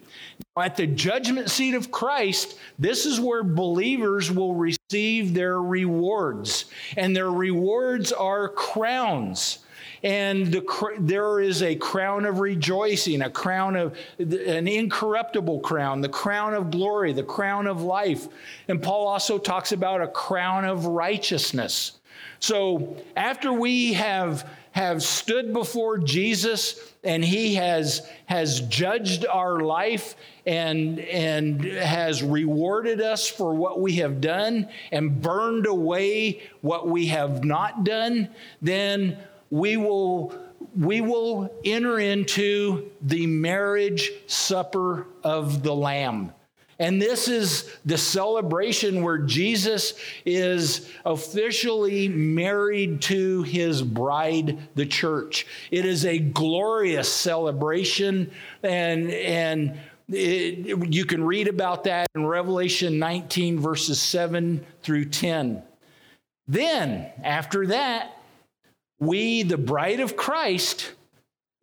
At 0.58 0.78
the 0.78 0.88
judgment 0.88 1.50
seat 1.50 1.76
of 1.76 1.92
Christ, 1.92 2.58
this 2.80 3.06
is 3.06 3.20
where 3.20 3.44
believers 3.44 4.32
will 4.32 4.54
receive 4.56 5.34
their 5.34 5.62
rewards, 5.62 6.66
and 6.96 7.14
their 7.16 7.30
rewards 7.30 8.14
are 8.14 8.48
crowns. 8.48 9.60
And 10.04 10.48
the, 10.48 10.98
there 11.00 11.40
is 11.40 11.62
a 11.62 11.76
crown 11.76 12.26
of 12.26 12.40
rejoicing, 12.40 13.22
a 13.22 13.30
crown 13.30 13.76
of 13.76 13.98
an 14.18 14.68
incorruptible 14.68 15.60
crown, 15.60 16.02
the 16.02 16.10
crown 16.10 16.54
of 16.54 16.72
glory, 16.72 17.14
the 17.14 17.24
crown 17.24 17.68
of 17.68 17.84
life. 17.84 18.28
And 18.68 18.82
Paul 18.82 19.08
also 19.08 19.38
talks 19.38 19.72
about 19.72 20.02
a 20.02 20.08
crown 20.08 20.66
of 20.66 20.86
righteousness. 20.86 22.00
So 22.40 22.98
after 23.16 23.54
we 23.54 23.94
have 23.94 24.50
have 24.72 25.04
stood 25.04 25.54
before 25.54 25.98
Jesus 25.98 26.94
and 27.04 27.24
he 27.24 27.56
has 27.56 28.08
has 28.26 28.62
judged 28.62 29.26
our 29.26 29.60
life 29.60 30.16
and 30.46 31.00
and 31.00 31.64
has 31.64 32.24
rewarded 32.24 33.02
us 33.02 33.28
for 33.28 33.54
what 33.54 33.82
we 33.82 33.94
have 33.98 34.22
done 34.22 34.68
and 34.92 35.22
burned 35.22 35.66
away 35.66 36.42
what 36.62 36.88
we 36.88 37.08
have 37.08 37.44
not 37.44 37.84
done 37.84 38.30
then 38.62 39.18
we 39.50 39.78
will 39.78 40.34
we 40.76 41.02
will 41.02 41.54
enter 41.66 42.00
into 42.00 42.90
the 43.02 43.28
marriage 43.28 44.12
supper 44.28 45.08
of 45.24 45.64
the 45.64 45.74
lamb 45.74 46.32
and 46.82 47.00
this 47.00 47.28
is 47.28 47.72
the 47.86 47.98
celebration 47.98 49.04
where 49.04 49.20
Jesus 49.20 49.94
is 50.26 50.90
officially 51.06 52.08
married 52.08 53.04
to 53.04 53.44
his 53.44 53.84
bride, 53.84 54.58
the 54.74 54.88
church. 54.88 55.46
It 55.70 55.86
is 55.86 56.06
a 56.06 56.18
glorious 56.18 57.08
celebration, 57.14 58.32
and, 58.64 59.12
and 59.12 59.80
it, 60.10 60.92
you 60.92 61.06
can 61.06 61.24
read 61.24 61.48
about 61.48 61.84
that 61.84 62.08
in 62.16 62.26
Revelation 62.26 62.98
19, 62.98 63.60
verses 63.60 64.02
7 64.02 64.66
through 64.82 65.06
10. 65.06 65.62
Then, 66.48 67.12
after 67.24 67.68
that, 67.68 68.18
we, 69.00 69.44
the 69.44 69.60
bride 69.60 70.00
of 70.00 70.18
Christ, 70.18 70.94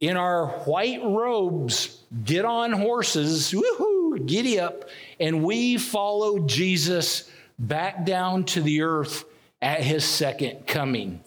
in 0.01 0.17
our 0.17 0.47
white 0.47 1.03
robes, 1.03 2.05
get 2.25 2.45
on 2.45 2.71
horses, 2.71 3.51
woohoo, 3.51 3.98
giddy 4.19 4.61
up, 4.61 4.89
and 5.19 5.45
we 5.45 5.77
follow 5.77 6.41
Jesus 6.41 7.31
back 7.59 8.05
down 8.05 8.45
to 8.45 8.61
the 8.61 8.83
earth 8.83 9.25
at 9.61 9.83
his 9.83 10.05
second 10.05 10.67
coming. 10.67 11.21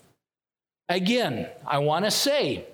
Again, 0.89 1.47
I 1.65 1.80
want 1.80 2.06
to 2.06 2.12
say, 2.12 2.65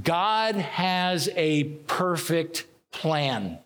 God 0.00 0.54
has 0.56 1.28
a 1.36 1.64
perfect 1.64 2.66
plan. 2.90 3.58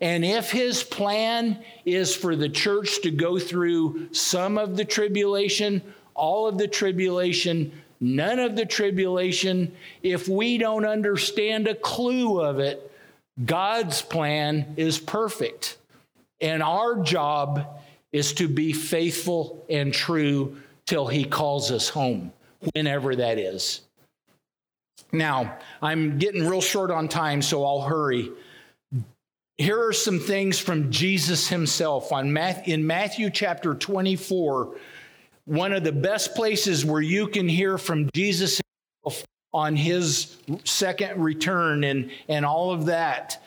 And 0.00 0.24
if 0.24 0.50
his 0.50 0.82
plan 0.82 1.62
is 1.84 2.14
for 2.14 2.34
the 2.34 2.48
church 2.48 3.02
to 3.02 3.10
go 3.10 3.38
through 3.38 4.12
some 4.12 4.58
of 4.58 4.76
the 4.76 4.84
tribulation, 4.84 5.80
all 6.14 6.48
of 6.48 6.58
the 6.58 6.66
tribulation, 6.66 7.72
none 8.00 8.40
of 8.40 8.56
the 8.56 8.66
tribulation, 8.66 9.72
if 10.02 10.28
we 10.28 10.58
don't 10.58 10.84
understand 10.84 11.68
a 11.68 11.76
clue 11.76 12.40
of 12.40 12.58
it, 12.58 12.91
God's 13.44 14.02
plan 14.02 14.74
is 14.76 14.98
perfect. 14.98 15.78
And 16.40 16.62
our 16.62 17.02
job 17.02 17.80
is 18.12 18.32
to 18.34 18.48
be 18.48 18.72
faithful 18.72 19.64
and 19.70 19.92
true 19.92 20.56
till 20.86 21.06
he 21.06 21.24
calls 21.24 21.70
us 21.70 21.88
home, 21.88 22.32
whenever 22.74 23.16
that 23.16 23.38
is. 23.38 23.82
Now, 25.12 25.58
I'm 25.80 26.18
getting 26.18 26.46
real 26.46 26.60
short 26.60 26.90
on 26.90 27.08
time, 27.08 27.42
so 27.42 27.64
I'll 27.64 27.82
hurry. 27.82 28.30
Here 29.56 29.86
are 29.86 29.92
some 29.92 30.18
things 30.18 30.58
from 30.58 30.90
Jesus 30.90 31.48
himself 31.48 32.12
on 32.12 32.36
in 32.66 32.86
Matthew 32.86 33.30
chapter 33.30 33.74
24 33.74 34.76
one 35.44 35.72
of 35.72 35.82
the 35.82 35.92
best 35.92 36.34
places 36.34 36.84
where 36.84 37.00
you 37.00 37.26
can 37.26 37.48
hear 37.48 37.78
from 37.78 38.08
Jesus 38.14 38.60
on 39.54 39.76
his 39.76 40.36
second 40.64 41.22
return 41.22 41.84
and, 41.84 42.10
and 42.28 42.44
all 42.44 42.72
of 42.72 42.86
that. 42.86 43.42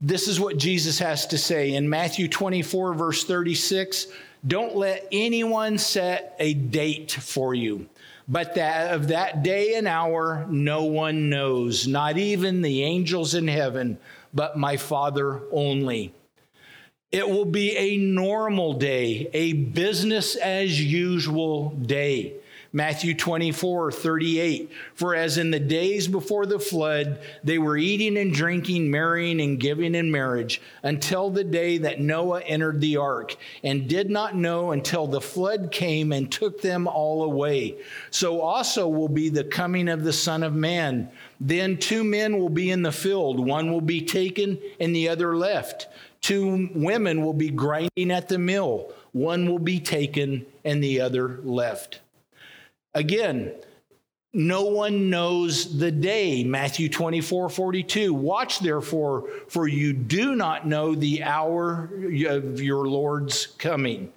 This 0.00 0.28
is 0.28 0.38
what 0.38 0.58
Jesus 0.58 0.98
has 0.98 1.26
to 1.28 1.38
say 1.38 1.74
in 1.74 1.88
Matthew 1.88 2.28
24, 2.28 2.94
verse 2.94 3.24
36 3.24 4.08
Don't 4.46 4.76
let 4.76 5.06
anyone 5.10 5.78
set 5.78 6.36
a 6.38 6.54
date 6.54 7.12
for 7.12 7.54
you, 7.54 7.86
but 8.28 8.54
that 8.54 8.94
of 8.94 9.08
that 9.08 9.42
day 9.42 9.74
and 9.74 9.88
hour 9.88 10.46
no 10.48 10.84
one 10.84 11.30
knows, 11.30 11.86
not 11.86 12.18
even 12.18 12.62
the 12.62 12.82
angels 12.82 13.34
in 13.34 13.48
heaven, 13.48 13.98
but 14.34 14.58
my 14.58 14.76
Father 14.76 15.40
only. 15.50 16.12
It 17.12 17.28
will 17.28 17.46
be 17.46 17.76
a 17.76 17.96
normal 17.96 18.74
day, 18.74 19.30
a 19.32 19.54
business 19.54 20.36
as 20.36 20.82
usual 20.82 21.70
day. 21.70 22.34
Matthew 22.76 23.14
24, 23.14 23.90
38. 23.90 24.70
For 24.92 25.14
as 25.14 25.38
in 25.38 25.50
the 25.50 25.58
days 25.58 26.08
before 26.08 26.44
the 26.44 26.58
flood, 26.58 27.20
they 27.42 27.56
were 27.56 27.78
eating 27.78 28.18
and 28.18 28.34
drinking, 28.34 28.90
marrying 28.90 29.40
and 29.40 29.58
giving 29.58 29.94
in 29.94 30.10
marriage, 30.10 30.60
until 30.82 31.30
the 31.30 31.42
day 31.42 31.78
that 31.78 32.02
Noah 32.02 32.42
entered 32.42 32.82
the 32.82 32.98
ark, 32.98 33.34
and 33.64 33.88
did 33.88 34.10
not 34.10 34.36
know 34.36 34.72
until 34.72 35.06
the 35.06 35.22
flood 35.22 35.72
came 35.72 36.12
and 36.12 36.30
took 36.30 36.60
them 36.60 36.86
all 36.86 37.24
away. 37.24 37.78
So 38.10 38.42
also 38.42 38.86
will 38.86 39.08
be 39.08 39.30
the 39.30 39.44
coming 39.44 39.88
of 39.88 40.04
the 40.04 40.12
Son 40.12 40.42
of 40.42 40.54
Man. 40.54 41.08
Then 41.40 41.78
two 41.78 42.04
men 42.04 42.36
will 42.38 42.50
be 42.50 42.70
in 42.70 42.82
the 42.82 42.92
field, 42.92 43.40
one 43.40 43.72
will 43.72 43.80
be 43.80 44.02
taken 44.02 44.58
and 44.78 44.94
the 44.94 45.08
other 45.08 45.34
left. 45.34 45.88
Two 46.20 46.68
women 46.74 47.24
will 47.24 47.32
be 47.32 47.48
grinding 47.48 48.10
at 48.10 48.28
the 48.28 48.38
mill, 48.38 48.92
one 49.12 49.48
will 49.48 49.58
be 49.58 49.80
taken 49.80 50.44
and 50.62 50.84
the 50.84 51.00
other 51.00 51.40
left. 51.42 52.00
Again, 52.96 53.52
no 54.32 54.62
one 54.62 55.10
knows 55.10 55.78
the 55.78 55.90
day. 55.90 56.42
Matthew 56.42 56.88
24, 56.88 57.50
42. 57.50 58.14
Watch 58.14 58.60
therefore, 58.60 59.28
for 59.48 59.68
you 59.68 59.92
do 59.92 60.34
not 60.34 60.66
know 60.66 60.94
the 60.94 61.22
hour 61.22 61.90
of 62.26 62.62
your 62.62 62.88
Lord's 62.88 63.48
coming. 63.58 64.10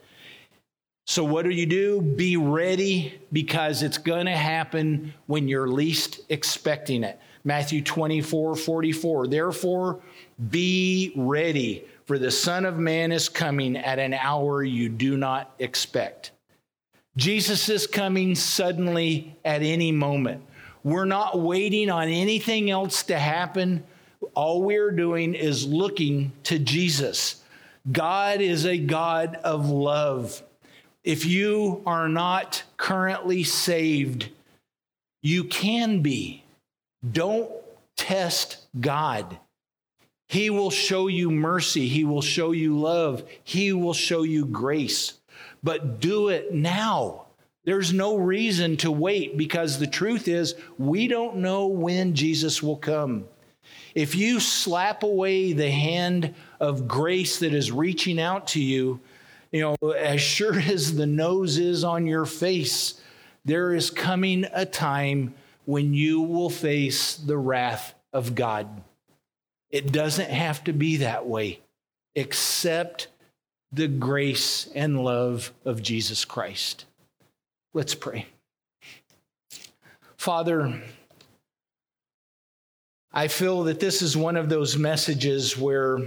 So, 1.06 1.26
what 1.26 1.44
do 1.44 1.50
you 1.50 1.66
do? 1.66 2.02
Be 2.02 2.38
ready 2.38 3.20
because 3.34 3.84
it's 3.84 3.98
going 3.98 4.28
to 4.28 4.38
happen 4.38 5.14
when 5.26 5.50
you're 5.50 5.68
least 5.68 6.22
expecting 6.30 7.04
it. 7.04 7.20
Matthew 7.44 7.82
24, 7.82 8.56
44. 8.56 9.28
Therefore, 9.28 10.00
be 10.50 11.12
ready, 11.18 11.84
for 12.06 12.18
the 12.18 12.32
Son 12.32 12.64
of 12.64 12.78
Man 12.78 13.12
is 13.12 13.28
coming 13.28 13.76
at 13.76 14.00
an 14.00 14.14
hour 14.14 14.64
you 14.64 14.88
do 14.88 15.18
not 15.18 15.54
expect. 15.60 16.32
Jesus 17.20 17.68
is 17.68 17.86
coming 17.86 18.34
suddenly 18.34 19.36
at 19.44 19.62
any 19.62 19.92
moment. 19.92 20.42
We're 20.86 21.04
not 21.04 21.38
waiting 21.38 21.90
on 21.90 22.08
anything 22.08 22.70
else 22.70 23.04
to 23.04 23.20
happen. 23.20 23.84
All 24.36 24.64
we're 24.64 24.92
doing 24.92 25.36
is 25.36 25.68
looking 25.68 26.32
to 26.44 26.58
Jesus. 26.58 27.44
God 27.92 28.40
is 28.40 28.66
a 28.66 28.78
God 28.78 29.36
of 29.44 29.70
love. 29.70 30.42
If 31.04 31.26
you 31.26 31.84
are 31.86 32.08
not 32.08 32.64
currently 32.78 33.44
saved, 33.44 34.30
you 35.22 35.44
can 35.44 36.02
be. 36.02 36.46
Don't 37.12 37.52
test 37.98 38.66
God. 38.80 39.38
He 40.30 40.50
will 40.50 40.72
show 40.72 41.08
you 41.08 41.32
mercy. 41.32 41.90
He 41.90 42.06
will 42.06 42.22
show 42.22 42.54
you 42.54 42.80
love. 42.80 43.24
He 43.44 43.74
will 43.74 43.94
show 43.94 44.24
you 44.24 44.46
grace. 44.46 45.19
But 45.64 46.00
do 46.00 46.30
it 46.30 46.54
now. 46.54 47.26
There's 47.66 47.94
no 47.94 48.16
reason 48.16 48.78
to 48.78 48.92
wait 48.92 49.38
because 49.38 49.78
the 49.78 49.88
truth 49.88 50.28
is, 50.28 50.56
we 50.78 51.08
don't 51.08 51.38
know 51.38 51.68
when 51.68 52.16
Jesus 52.16 52.64
will 52.64 52.78
come. 52.78 53.26
If 53.94 54.16
you 54.16 54.40
slap 54.40 55.04
away 55.04 55.54
the 55.54 55.70
hand 55.70 56.34
of 56.60 56.88
grace 56.88 57.40
that 57.40 57.54
is 57.54 57.72
reaching 57.72 58.20
out 58.20 58.48
to 58.50 58.62
you, 58.62 59.00
you 59.52 59.62
know, 59.62 59.92
as 59.92 60.22
sure 60.22 60.58
as 60.60 60.96
the 60.96 61.06
nose 61.06 61.58
is 61.58 61.84
on 61.84 62.06
your 62.06 62.26
face, 62.26 63.02
there 63.46 63.74
is 63.74 63.90
coming 63.90 64.46
a 64.54 64.66
time 64.66 65.34
when 65.66 65.94
you 65.94 66.22
will 66.22 66.50
face 66.50 67.16
the 67.16 67.38
wrath 67.38 67.94
of 68.14 68.36
God. 68.36 68.82
It 69.70 69.92
doesn't 69.92 70.30
have 70.30 70.64
to 70.64 70.74
be 70.74 70.98
that 70.98 71.28
way. 71.28 71.60
Accept 72.16 73.08
the 73.72 73.88
grace 73.88 74.68
and 74.74 75.04
love 75.04 75.52
of 75.66 75.82
Jesus 75.82 76.26
Christ. 76.26 76.86
Let's 77.74 77.96
pray. 77.96 78.26
Father, 80.18 80.82
I 83.14 83.28
feel 83.28 83.64
that 83.64 83.80
this 83.80 84.02
is 84.02 84.18
one 84.18 84.36
of 84.36 84.50
those 84.50 84.78
messages 84.78 85.58
where 85.58 86.00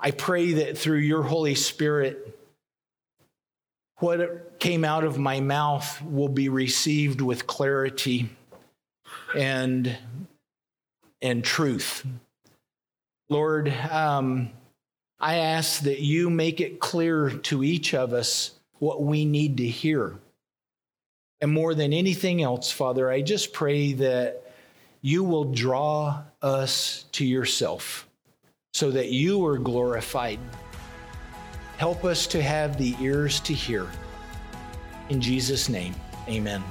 I 0.00 0.12
pray 0.12 0.52
that 0.54 0.78
through 0.78 0.98
your 0.98 1.22
Holy 1.22 1.54
Spirit, 1.54 2.38
what 3.98 4.60
came 4.60 4.84
out 4.84 5.04
of 5.04 5.18
my 5.18 5.40
mouth 5.40 6.00
will 6.02 6.28
be 6.28 6.48
received 6.48 7.20
with 7.20 7.46
clarity 7.46 8.30
and, 9.36 9.96
and 11.20 11.42
truth. 11.42 12.06
Lord, 13.28 13.68
um, 13.90 14.50
I 15.20 15.36
ask 15.36 15.82
that 15.82 16.00
you 16.00 16.30
make 16.30 16.60
it 16.60 16.78
clear 16.78 17.30
to 17.30 17.64
each 17.64 17.92
of 17.94 18.12
us 18.12 18.52
what 18.78 19.02
we 19.02 19.24
need 19.24 19.56
to 19.56 19.66
hear. 19.66 20.16
And 21.40 21.52
more 21.52 21.74
than 21.74 21.92
anything 21.92 22.42
else, 22.42 22.70
Father, 22.70 23.10
I 23.10 23.22
just 23.22 23.52
pray 23.52 23.92
that 23.94 24.44
you 25.00 25.24
will 25.24 25.44
draw 25.44 26.22
us 26.42 27.04
to 27.12 27.24
yourself 27.24 28.08
so 28.72 28.90
that 28.90 29.10
you 29.10 29.44
are 29.46 29.58
glorified. 29.58 30.38
Help 31.76 32.04
us 32.04 32.26
to 32.28 32.42
have 32.42 32.76
the 32.76 32.94
ears 33.00 33.40
to 33.40 33.54
hear. 33.54 33.86
In 35.08 35.20
Jesus' 35.20 35.68
name, 35.68 35.94
amen. 36.28 36.62